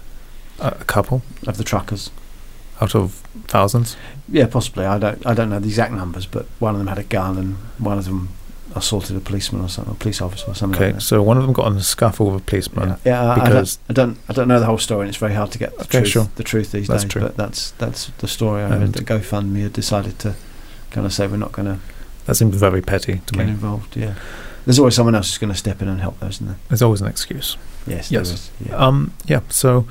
A, 0.58 0.68
a 0.80 0.84
couple 0.84 1.20
of 1.46 1.58
the 1.58 1.64
truckers. 1.64 2.10
out 2.80 2.94
of 2.94 3.12
thousands. 3.46 3.94
Yeah, 4.26 4.46
possibly. 4.46 4.86
I 4.86 4.98
don't. 4.98 5.26
I 5.26 5.34
don't 5.34 5.50
know 5.50 5.60
the 5.60 5.68
exact 5.68 5.92
numbers, 5.92 6.24
but 6.24 6.46
one 6.60 6.74
of 6.74 6.78
them 6.78 6.86
had 6.88 6.98
a 6.98 7.04
gun, 7.04 7.36
and 7.36 7.56
one 7.78 7.98
of 7.98 8.06
them 8.06 8.30
assaulted 8.74 9.14
a 9.16 9.20
policeman 9.20 9.62
or 9.62 9.68
something, 9.68 9.92
a 9.92 9.96
police 9.96 10.22
officer 10.22 10.50
or 10.50 10.54
something. 10.54 10.80
Okay, 10.80 10.92
Like 10.92 11.00
so 11.02 11.22
one 11.22 11.36
of 11.36 11.42
them 11.42 11.52
got 11.52 11.70
in 11.72 11.76
a 11.78 11.82
scuffle 11.82 12.30
with 12.30 12.40
a 12.42 12.44
policeman. 12.44 12.88
Yeah, 12.90 12.96
yeah 13.04 13.22
I- 13.24 13.32
I, 13.32 13.44
because- 13.48 13.76
don't, 13.76 13.90
I 13.90 13.92
don't. 13.92 14.18
I 14.30 14.32
don't 14.32 14.48
know 14.48 14.60
the 14.60 14.66
whole 14.66 14.78
story, 14.78 15.02
and 15.02 15.08
it's 15.10 15.18
very 15.18 15.34
hard 15.34 15.50
to 15.52 15.58
get 15.58 15.76
the 15.76 15.82
Okay, 15.84 15.98
truth. 16.00 16.08
sure. 16.08 16.28
The 16.36 16.42
truth 16.44 16.72
these 16.72 16.88
That's 16.88 17.02
days, 17.04 17.12
true. 17.12 17.22
but 17.22 17.36
that's 17.36 17.72
that's 17.72 18.06
the 18.18 18.28
story 18.28 18.62
I 18.62 18.68
heard. 18.68 18.82
And- 18.82 18.94
That 18.94 19.04
GoFundMe 19.04 19.62
had 19.62 19.72
decided 19.74 20.18
to 20.20 20.34
kind 20.90 21.06
of 21.06 21.12
say 21.12 21.26
we're 21.26 21.36
not 21.36 21.52
going 21.52 21.66
to 21.66 21.78
That 22.26 22.34
seems 22.36 22.54
very 22.56 22.82
petty 22.82 23.20
to 23.26 23.32
get 23.34 23.46
me. 23.46 23.52
involved. 23.52 23.96
Yeah. 23.96 24.14
There's 24.64 24.78
always 24.78 24.94
someone 24.94 25.14
else 25.14 25.28
who's 25.28 25.38
going 25.38 25.52
to 25.52 25.58
step 25.58 25.80
in 25.80 25.88
and 25.88 26.00
help, 26.00 26.20
though, 26.20 26.26
isn't 26.28 26.46
there? 26.46 26.56
There's 26.68 26.82
always 26.82 27.00
an 27.00 27.06
excuse. 27.08 27.56
Yes. 27.86 28.10
Yes. 28.10 28.30
Is. 28.30 28.50
Yeah. 28.66 28.76
Um, 28.76 29.14
yeah, 29.24 29.40
so 29.48 29.86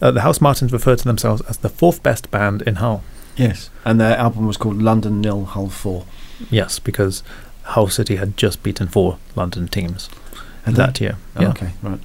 uh, 0.00 0.10
the 0.12 0.20
Housemartins 0.20 0.72
refer 0.72 0.94
to 0.94 1.04
themselves 1.04 1.42
as 1.48 1.56
the 1.58 1.68
fourth 1.68 2.02
best 2.02 2.30
band 2.30 2.62
in 2.62 2.76
Hull. 2.76 3.02
yes. 3.36 3.70
And 3.84 4.00
their 4.00 4.16
album 4.16 4.46
was 4.46 4.56
called 4.56 4.80
London 4.80 5.20
Nil 5.20 5.46
Hull 5.46 5.68
Four. 5.68 6.04
Yes, 6.50 6.78
because 6.78 7.22
Hull 7.64 7.88
City 7.88 8.16
had 8.16 8.36
just 8.36 8.62
beaten 8.62 8.86
four 8.88 9.18
London 9.34 9.66
teams 9.68 10.08
Had 10.64 10.76
that 10.76 10.94
they? 10.96 11.06
year. 11.06 11.16
Oh, 11.36 11.42
yeah. 11.42 11.48
Okay. 11.50 11.70
Right. 11.82 12.00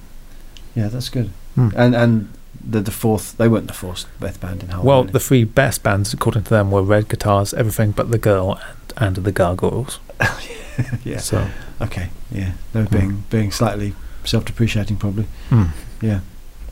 Yeah, 0.74 0.88
that's 0.88 1.08
good. 1.08 1.30
Hmm. 1.54 1.68
And 1.76 1.94
and 1.94 2.28
the, 2.68 2.80
the 2.80 2.90
fourth, 2.90 3.36
they 3.36 3.48
weren't 3.48 3.66
the 3.68 3.72
fourth 3.74 4.06
best 4.20 4.40
band 4.40 4.62
in 4.62 4.68
Hull. 4.70 4.84
Well, 4.84 5.04
the 5.04 5.20
three 5.20 5.44
best 5.44 5.82
bands, 5.82 6.12
according 6.14 6.44
to 6.44 6.50
them, 6.50 6.70
were 6.70 6.82
Red 6.82 7.08
Guitars, 7.08 7.54
Everything 7.54 7.92
But 7.92 8.10
the 8.10 8.18
Girl, 8.18 8.58
and, 8.98 9.16
and 9.16 9.16
the 9.24 9.32
Gargoyles. 9.32 9.98
yeah. 11.04 11.18
So, 11.18 11.48
Okay. 11.80 12.08
Yeah. 12.30 12.52
They 12.72 12.80
were 12.80 12.88
being 12.88 13.24
being 13.30 13.50
slightly 13.52 13.94
self-depreciating, 14.24 14.96
probably. 14.96 15.24
hmm. 15.50 15.64
Yeah. 16.00 16.20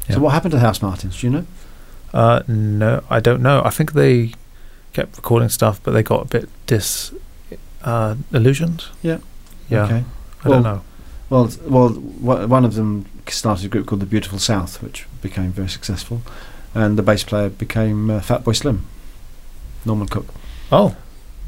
Yeah. 0.09 0.15
So 0.17 0.21
what 0.21 0.33
happened 0.33 0.53
to 0.53 0.59
Housemartins? 0.59 1.21
Do 1.21 1.27
you 1.27 1.33
know? 1.33 1.47
uh, 2.13 2.43
no, 2.49 3.03
I 3.11 3.21
don't 3.21 3.43
know. 3.43 3.63
I 3.65 3.71
think 3.71 3.93
they 3.93 4.33
kept 4.93 5.17
recording 5.17 5.49
stuff, 5.49 5.81
but 5.83 5.93
they 5.93 6.03
got 6.03 6.23
a 6.23 6.29
bit 6.29 6.49
dis 6.67 7.13
uh, 7.83 8.15
illusioned. 8.33 8.85
Yeah. 9.03 9.19
Yeah, 9.69 9.85
Okay. 9.85 10.05
I 10.45 10.49
Well, 10.49 10.63
don't 10.63 10.63
know. 10.63 10.83
Well, 11.35 11.51
well, 12.21 12.47
one 12.47 12.65
of 12.65 12.75
them 12.75 13.07
started 13.27 13.65
a 13.67 13.69
group 13.69 13.87
called 13.87 14.01
the 14.01 14.07
Beautiful 14.07 14.39
South, 14.39 14.81
which 14.81 15.07
became 15.21 15.51
very 15.51 15.69
successful, 15.69 16.23
and 16.75 16.97
the 16.97 17.03
bass 17.03 17.25
player 17.25 17.49
became 17.49 18.09
uh, 18.09 18.21
Fatboy 18.21 18.55
Slim, 18.55 18.87
Norman 19.85 20.07
Cook. 20.09 20.27
Oh, 20.71 20.95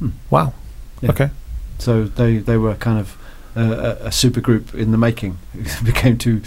Hmm. 0.00 0.10
wow. 0.28 0.52
Yeah. 1.00 1.10
Okay. 1.10 1.30
So 1.78 2.04
they 2.04 2.38
they 2.38 2.56
were 2.58 2.74
kind 2.74 2.98
of 2.98 3.16
uh, 3.56 3.96
a, 4.02 4.06
a 4.08 4.12
super 4.12 4.40
group 4.40 4.74
in 4.74 4.90
the 4.90 4.98
making. 4.98 5.38
became 5.84 6.18
two 6.18 6.42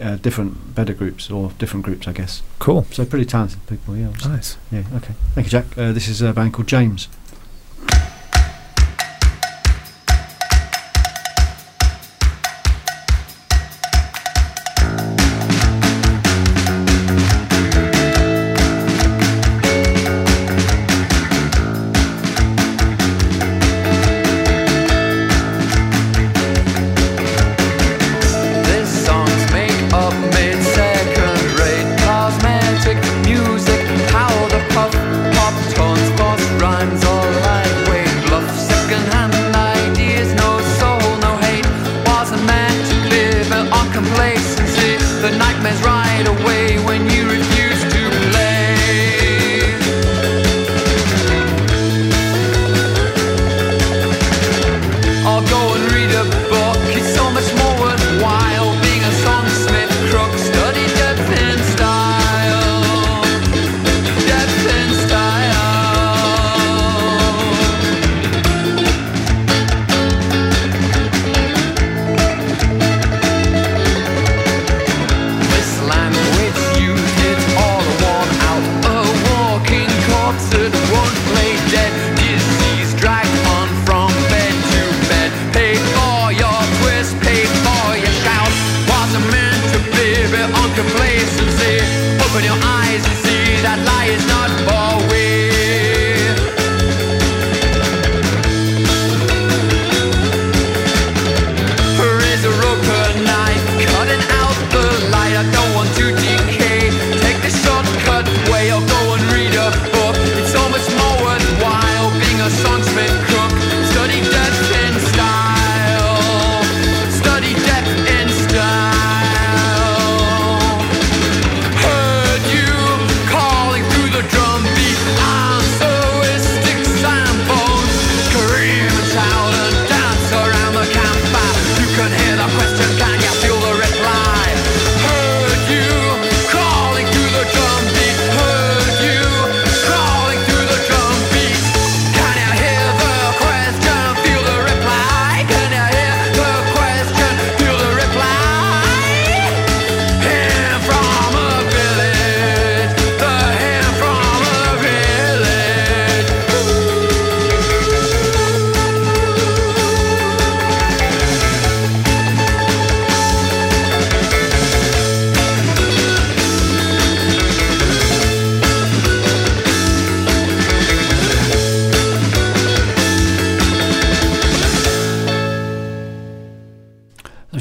uh, 0.00 0.16
different 0.16 0.74
better 0.74 0.92
groups 0.94 1.30
or 1.30 1.50
different 1.58 1.84
groups, 1.86 2.06
I 2.06 2.12
guess. 2.12 2.42
Cool. 2.58 2.84
So 2.92 3.04
pretty 3.06 3.24
talented 3.24 3.66
people. 3.66 3.96
Yeah. 3.96 4.12
Nice. 4.28 4.56
Yeah. 4.70 4.82
Okay. 4.96 5.14
Thank 5.34 5.46
you, 5.46 5.50
Jack. 5.50 5.78
Uh, 5.78 5.92
this 5.92 6.08
is 6.08 6.20
a 6.22 6.32
band 6.32 6.52
called 6.52 6.68
James. 6.68 7.08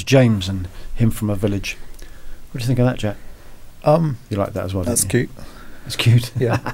James 0.10 0.50
and 0.50 0.68
him 0.96 1.12
from 1.12 1.30
a 1.30 1.36
village. 1.36 1.78
What 2.52 2.60
do 2.60 2.64
you 2.64 2.68
think 2.68 2.80
of 2.80 2.86
that, 2.88 2.98
Jack? 2.98 3.18
Um, 3.84 4.18
You 4.32 4.38
like 4.38 4.54
that 4.54 4.66
as 4.66 4.74
well? 4.74 4.84
that's 4.84 5.04
cute. 5.04 5.30
It's 5.86 5.96
cute. 6.06 6.32
Yeah, 6.40 6.74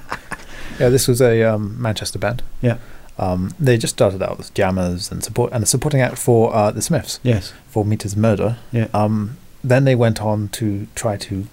yeah. 0.79 0.87
This 0.89 1.05
was 1.07 1.21
a 1.21 1.43
um, 1.43 1.75
Manchester 1.81 2.17
band. 2.17 2.43
Yeah. 2.61 2.77
Um, 3.17 3.53
they 3.59 3.77
just 3.77 3.93
started 3.95 4.23
out 4.23 4.39
as 4.39 4.49
jammers 4.51 5.11
and 5.11 5.21
support 5.21 5.51
and 5.53 5.63
a 5.63 5.67
supporting 5.67 5.99
act 6.01 6.17
for 6.17 6.53
uh, 6.55 6.71
the 6.71 6.81
Smiths 6.81 7.19
Yes. 7.23 7.53
for 7.67 7.83
Meat 7.85 8.05
Is 8.05 8.15
Murder. 8.15 8.57
Yeah. 8.71 8.87
Um, 8.93 9.37
then 9.63 9.83
they 9.83 9.95
went 9.95 10.21
on 10.21 10.47
to 10.49 10.87
try 10.95 11.17
to. 11.17 11.47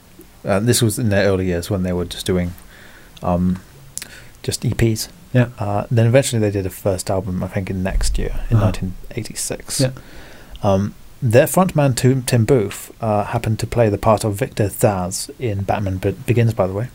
Uh, 0.45 0.61
this 0.61 0.83
was 0.83 0.99
in 1.01 1.09
their 1.09 1.27
early 1.27 1.47
years 1.47 1.69
when 1.71 1.83
they 1.83 1.93
were 1.93 2.05
just 2.05 2.27
doing, 2.27 2.53
um, 3.25 3.61
just 4.45 4.63
EPs. 4.63 5.09
Yeah. 5.33 5.49
Uh, 5.59 5.87
then 5.91 6.07
eventually 6.07 6.39
they 6.41 6.51
did 6.53 6.65
a 6.67 6.71
first 6.71 7.11
album, 7.11 7.43
I 7.43 7.49
think, 7.49 7.71
in 7.71 7.83
next 7.83 8.19
year 8.19 8.31
in 8.51 8.57
Uh-huh. 8.59 8.67
1986. 8.67 9.81
Yeah. 9.81 9.91
Um, 10.63 10.95
their 11.23 11.47
frontman 11.47 11.95
Tim, 11.97 12.23
Tim 12.25 12.45
Booth 12.45 12.91
uh, 13.01 13.25
happened 13.25 13.59
to 13.61 13.67
play 13.67 13.89
the 13.89 13.99
part 13.99 14.25
of 14.25 14.35
Victor 14.35 14.65
Zsasz 14.69 15.31
in 15.39 15.63
Batman 15.63 15.99
Be- 15.99 16.11
Begins. 16.13 16.53
By 16.55 16.67
the 16.67 16.73
way, 16.73 16.89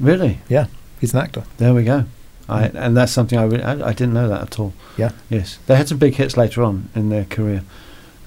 Really? 0.00 0.38
yeah, 0.48 0.66
he's 1.00 1.12
an 1.14 1.20
actor. 1.20 1.44
There 1.58 1.74
we 1.74 1.84
go. 1.84 2.04
I, 2.48 2.64
and 2.66 2.96
that's 2.96 3.12
something 3.12 3.38
I, 3.38 3.44
re- 3.44 3.62
I 3.62 3.88
I 3.88 3.92
didn't 3.92 4.14
know 4.14 4.28
that 4.28 4.42
at 4.42 4.58
all. 4.58 4.72
Yeah. 4.96 5.12
Yes, 5.30 5.58
they 5.66 5.76
had 5.76 5.88
some 5.88 5.98
big 5.98 6.14
hits 6.14 6.36
later 6.36 6.62
on 6.62 6.88
in 6.94 7.08
their 7.08 7.24
career. 7.24 7.62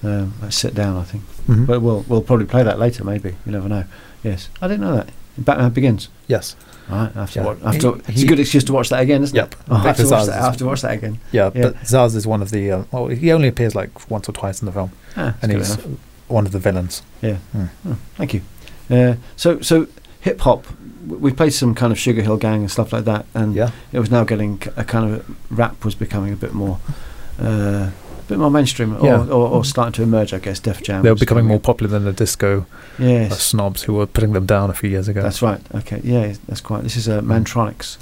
Um, 0.02 0.34
like 0.42 0.52
Sit 0.52 0.74
Down, 0.74 0.96
I 0.96 1.04
think. 1.04 1.22
Mhm. 1.46 1.66
But 1.66 1.80
we'll 1.80 2.04
we'll 2.08 2.22
probably 2.22 2.46
play 2.46 2.62
that 2.62 2.78
later. 2.78 3.04
Maybe 3.04 3.30
you 3.44 3.52
never 3.52 3.68
know. 3.68 3.84
Yes, 4.22 4.48
I 4.60 4.68
didn't 4.68 4.82
know 4.82 4.96
that. 4.96 5.08
Batman 5.38 5.70
Begins. 5.70 6.08
yes, 6.28 6.56
All 6.90 6.96
right, 6.98 7.12
I 7.16 7.20
have 7.20 7.32
to 7.32 7.40
Yeah. 7.40 7.46
watch. 7.46 7.58
I 7.64 7.72
have 7.72 7.80
to, 7.82 7.92
He- 8.06 8.12
it's 8.12 8.22
a 8.22 8.26
good 8.26 8.38
excuse 8.40 8.62
to 8.64 8.72
watch 8.72 8.88
that 8.90 9.00
again, 9.00 9.22
isn't 9.22 9.34
Yep. 9.36 9.52
it? 9.52 9.58
Oh, 9.68 9.74
I, 9.76 9.78
have 9.80 9.96
to 9.96 10.08
watch 10.08 10.26
that, 10.26 10.40
I 10.40 10.44
have 10.44 10.56
to 10.58 10.64
watch 10.66 10.82
that 10.82 10.92
again. 10.92 11.18
yeah, 11.32 11.50
Yeah. 11.54 11.62
But 11.62 11.82
Zsasz 11.82 12.14
is 12.14 12.26
one 12.26 12.42
of 12.42 12.50
the. 12.52 12.70
Uh, 12.70 12.82
well, 12.92 13.08
he 13.08 13.32
only 13.32 13.48
appears 13.48 13.74
like 13.74 14.08
once 14.10 14.28
or 14.28 14.32
twice 14.32 14.60
in 14.62 14.66
the 14.66 14.72
film, 14.72 14.92
Ah, 15.16 15.34
and 15.42 15.50
he's 15.52 15.70
enough. 15.74 15.86
one 16.28 16.46
of 16.46 16.52
the 16.52 16.58
villains. 16.60 17.02
Yeah. 17.22 17.36
Hmm. 17.52 17.64
Oh, 17.88 17.96
thank 18.16 18.34
you. 18.34 18.42
Uh, 18.88 19.14
so 19.36 19.60
so 19.60 19.88
hip 20.20 20.40
hop. 20.42 20.64
We 21.08 21.32
played 21.32 21.52
some 21.52 21.74
kind 21.74 21.92
of 21.92 21.98
Sugarhill 21.98 22.38
Gang 22.38 22.60
and 22.62 22.70
stuff 22.70 22.92
like 22.92 23.04
that, 23.04 23.26
and 23.34 23.54
Yeah, 23.54 23.70
it 23.92 23.98
was 24.00 24.10
now 24.10 24.22
getting 24.24 24.60
a 24.76 24.84
kind 24.84 25.12
of 25.14 25.24
rap 25.50 25.84
was 25.84 25.94
becoming 25.96 26.32
a 26.32 26.36
bit 26.36 26.52
more, 26.54 26.78
uh, 27.40 27.90
bit 28.28 28.38
more 28.38 28.50
mainstream, 28.50 28.96
or, 28.96 29.04
Yeah. 29.06 29.20
or, 29.26 29.48
or 29.48 29.64
starting 29.64 29.92
to 29.92 30.02
emerge. 30.02 30.32
I 30.34 30.38
guess 30.38 30.58
Def 30.60 30.82
Jam. 30.82 31.02
they 31.02 31.10
were 31.10 31.14
becoming 31.16 31.46
more 31.46 31.60
popular 31.60 31.90
than 31.90 32.04
the 32.04 32.12
disco 32.12 32.60
uh, 32.98 33.02
Yes, 33.04 33.40
snobs 33.42 33.82
who 33.84 33.94
were 33.94 34.06
putting 34.06 34.32
them 34.32 34.46
down 34.46 34.70
a 34.70 34.74
few 34.74 34.90
years 34.90 35.08
ago. 35.08 35.22
that's 35.22 35.42
right. 35.42 35.60
Okay, 35.74 36.00
yeah, 36.04 36.34
that's 36.48 36.60
quite. 36.60 36.82
This 36.82 36.96
is 36.96 37.08
uh, 37.08 37.20
Mantronix. 37.20 37.98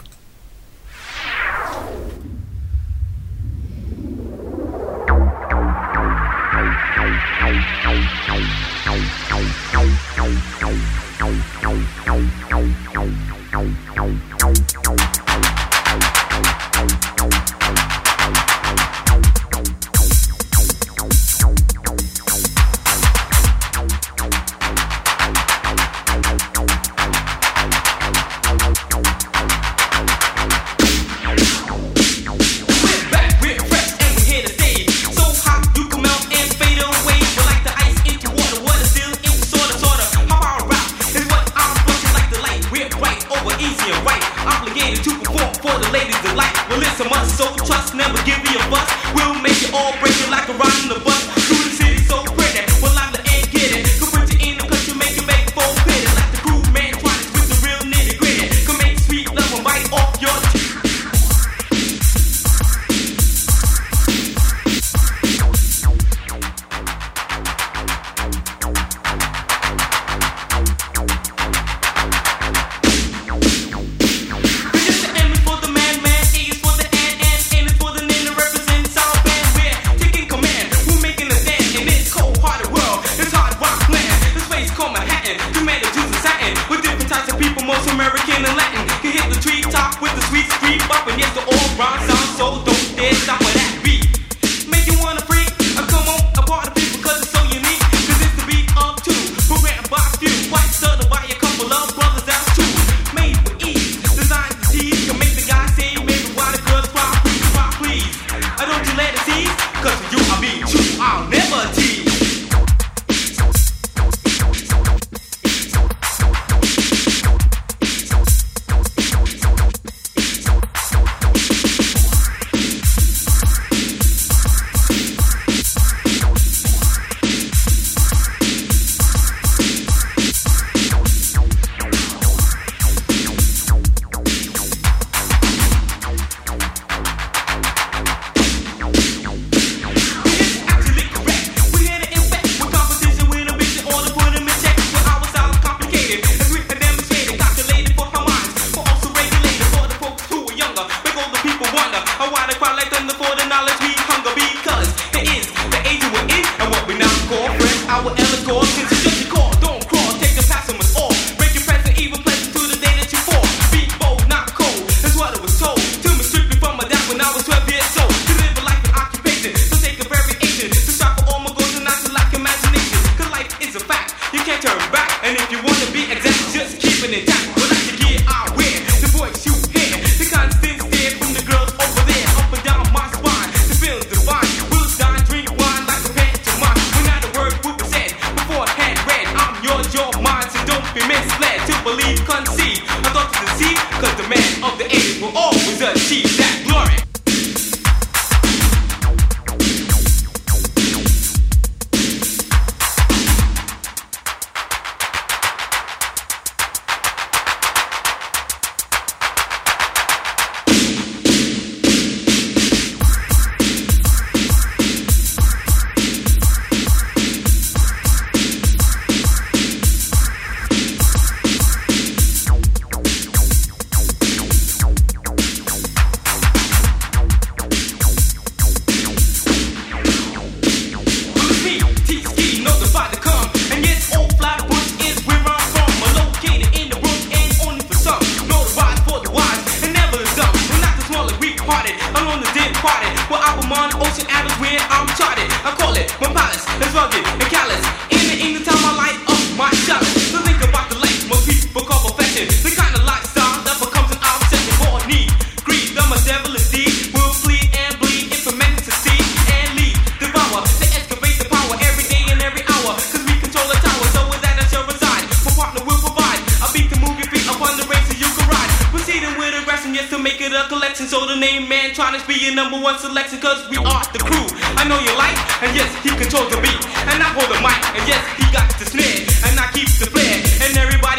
The 273.95 274.19
crew. 274.19 274.47
I 274.75 274.83
know 274.89 274.99
you 274.99 275.15
like, 275.15 275.39
and 275.63 275.71
yes, 275.75 275.87
he 276.03 276.11
controls 276.11 276.51
the 276.51 276.59
beat. 276.59 276.83
And 277.15 277.23
I 277.23 277.31
hold 277.31 277.47
the 277.47 277.63
mic, 277.63 277.79
and 277.95 278.03
yes, 278.11 278.23
he 278.35 278.43
got 278.51 278.67
the 278.79 278.87
snare. 278.87 279.23
And 279.47 279.55
I 279.59 279.71
keep 279.71 279.87
the 280.03 280.11
flare, 280.11 280.43
and 280.67 280.77
everybody. 280.77 281.14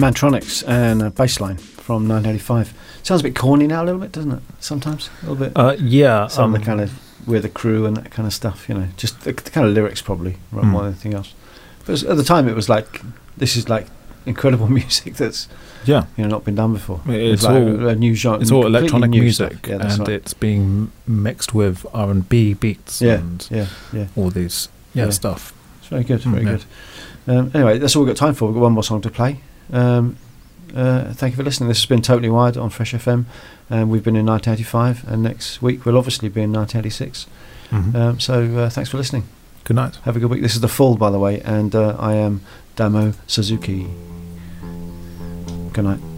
Mantronix 0.00 0.66
and 0.66 1.02
a 1.02 1.10
bass 1.10 1.40
line 1.40 1.56
from 1.56 2.06
985 2.06 2.74
Sounds 3.02 3.22
a 3.22 3.24
bit 3.24 3.34
corny 3.34 3.66
now, 3.66 3.82
a 3.82 3.86
little 3.86 4.00
bit, 4.00 4.12
doesn't 4.12 4.32
it? 4.32 4.42
Sometimes 4.60 5.10
a 5.22 5.26
little 5.26 5.46
bit. 5.46 5.52
Uh, 5.56 5.76
yeah, 5.78 6.26
some 6.26 6.44
um, 6.44 6.54
of 6.54 6.60
the 6.60 6.70
um, 6.70 6.78
kind 6.78 6.80
of 6.80 7.26
we're 7.26 7.40
the 7.40 7.48
crew 7.48 7.86
and 7.86 7.96
that 7.96 8.10
kind 8.10 8.26
of 8.26 8.34
stuff. 8.34 8.68
You 8.68 8.74
know, 8.74 8.88
just 8.96 9.22
the, 9.22 9.32
the 9.32 9.50
kind 9.50 9.66
of 9.66 9.72
lyrics 9.72 10.02
probably 10.02 10.36
more 10.50 10.62
mm. 10.62 10.72
than 10.72 10.80
hmm. 10.80 10.86
anything 10.86 11.14
else. 11.14 11.34
But 11.86 12.02
at 12.02 12.16
the 12.16 12.24
time, 12.24 12.48
it 12.48 12.54
was 12.54 12.68
like 12.68 13.00
this 13.36 13.56
is 13.56 13.68
like 13.68 13.86
incredible 14.26 14.68
music 14.80 15.14
that's 15.14 15.48
yeah 15.86 16.04
you 16.16 16.22
know 16.22 16.28
not 16.28 16.44
been 16.44 16.54
done 16.54 16.74
before. 16.74 17.00
It's, 17.06 17.42
it's 17.42 17.42
like 17.44 17.54
all 17.54 17.88
a 17.88 17.94
new 17.94 18.14
genre. 18.14 18.40
It's 18.40 18.50
all 18.50 18.66
electronic 18.66 19.10
music, 19.10 19.66
yeah, 19.66 19.78
and 19.80 20.00
right. 20.00 20.08
it's 20.08 20.34
being 20.34 20.92
mixed 21.06 21.54
with 21.54 21.86
R 21.94 22.10
and 22.10 22.28
B 22.28 22.54
beats. 22.54 23.00
Yeah, 23.00 23.14
and 23.14 23.48
yeah, 23.50 23.66
yeah. 23.92 24.06
All 24.14 24.30
these 24.30 24.68
yeah, 24.94 25.06
yeah. 25.06 25.10
stuff. 25.10 25.54
It's 25.78 25.88
very 25.88 26.04
good, 26.04 26.20
very 26.20 26.44
mm, 26.44 26.46
good. 26.46 26.64
Um, 27.26 27.50
anyway, 27.54 27.78
that's 27.78 27.96
all 27.96 28.04
we've 28.04 28.14
got 28.14 28.18
time 28.18 28.34
for. 28.34 28.46
We've 28.46 28.54
got 28.54 28.62
one 28.62 28.72
more 28.72 28.84
song 28.84 29.00
to 29.02 29.10
play. 29.10 29.40
Um, 29.72 30.16
uh, 30.74 31.12
thank 31.12 31.32
you 31.32 31.36
for 31.36 31.42
listening. 31.42 31.68
This 31.68 31.78
has 31.78 31.86
been 31.86 32.02
Totally 32.02 32.30
Wired 32.30 32.56
on 32.56 32.70
Fresh 32.70 32.92
FM. 32.92 33.24
Um, 33.70 33.88
we've 33.90 34.04
been 34.04 34.16
in 34.16 34.26
1985, 34.26 35.12
and 35.12 35.22
next 35.22 35.62
week 35.62 35.84
we'll 35.84 35.98
obviously 35.98 36.28
be 36.28 36.42
in 36.42 36.52
1986. 36.52 37.26
Mm-hmm. 37.70 37.96
Um, 37.96 38.20
so 38.20 38.58
uh, 38.58 38.70
thanks 38.70 38.90
for 38.90 38.96
listening. 38.96 39.24
Good 39.64 39.76
night. 39.76 39.96
Have 40.04 40.16
a 40.16 40.20
good 40.20 40.30
week. 40.30 40.42
This 40.42 40.54
is 40.54 40.60
The 40.60 40.68
Fall, 40.68 40.96
by 40.96 41.10
the 41.10 41.18
way, 41.18 41.40
and 41.40 41.74
uh, 41.74 41.96
I 41.98 42.14
am 42.14 42.40
Damo 42.76 43.14
Suzuki. 43.26 43.86
Good 45.72 45.84
night. 45.84 46.09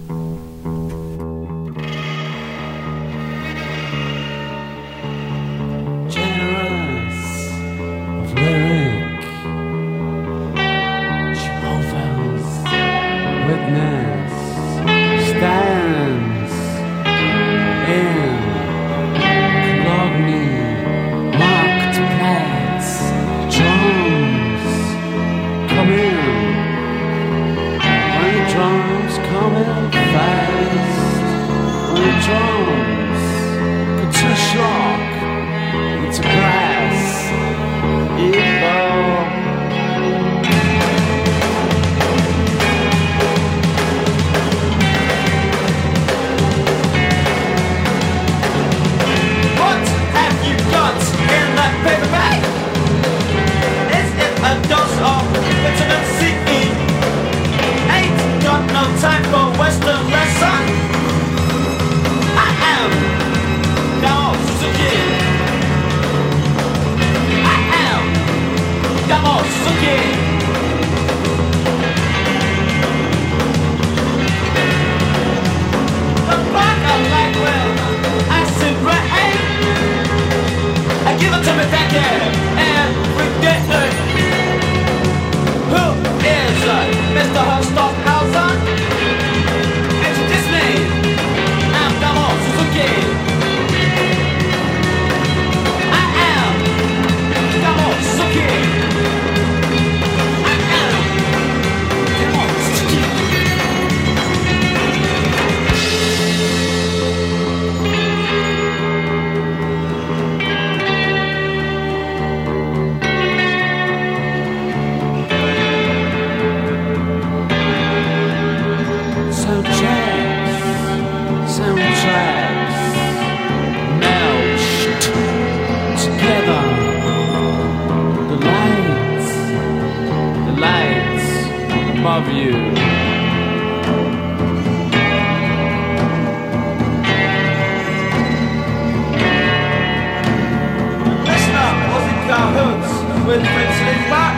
With 143.32 143.46
Prince 143.46 143.78
Limbach 143.88 144.36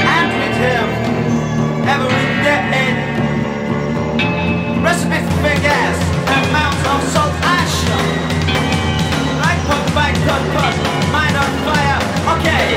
and 0.00 0.28
with 0.40 0.56
him 0.64 0.88
every 1.84 2.26
day. 2.46 2.88
Recipe 4.82 5.18
for 5.26 5.36
big 5.44 5.62
ass 5.62 5.98
and 6.32 6.44
mounds 6.56 6.82
of 6.92 7.00
salt 7.12 7.34
ash. 7.44 7.76
Right 9.42 9.60
put 9.68 9.84
back, 9.94 10.14
cut, 10.24 10.44
cut, 10.56 10.74
mind 11.12 11.36
on 11.36 11.52
fire. 11.66 12.00
Okay, 12.38 12.68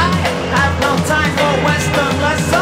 I 0.00 0.10
have 0.56 0.74
no 0.80 0.92
time 1.12 1.32
for 1.36 1.52
Western 1.66 2.22
lesson. 2.22 2.61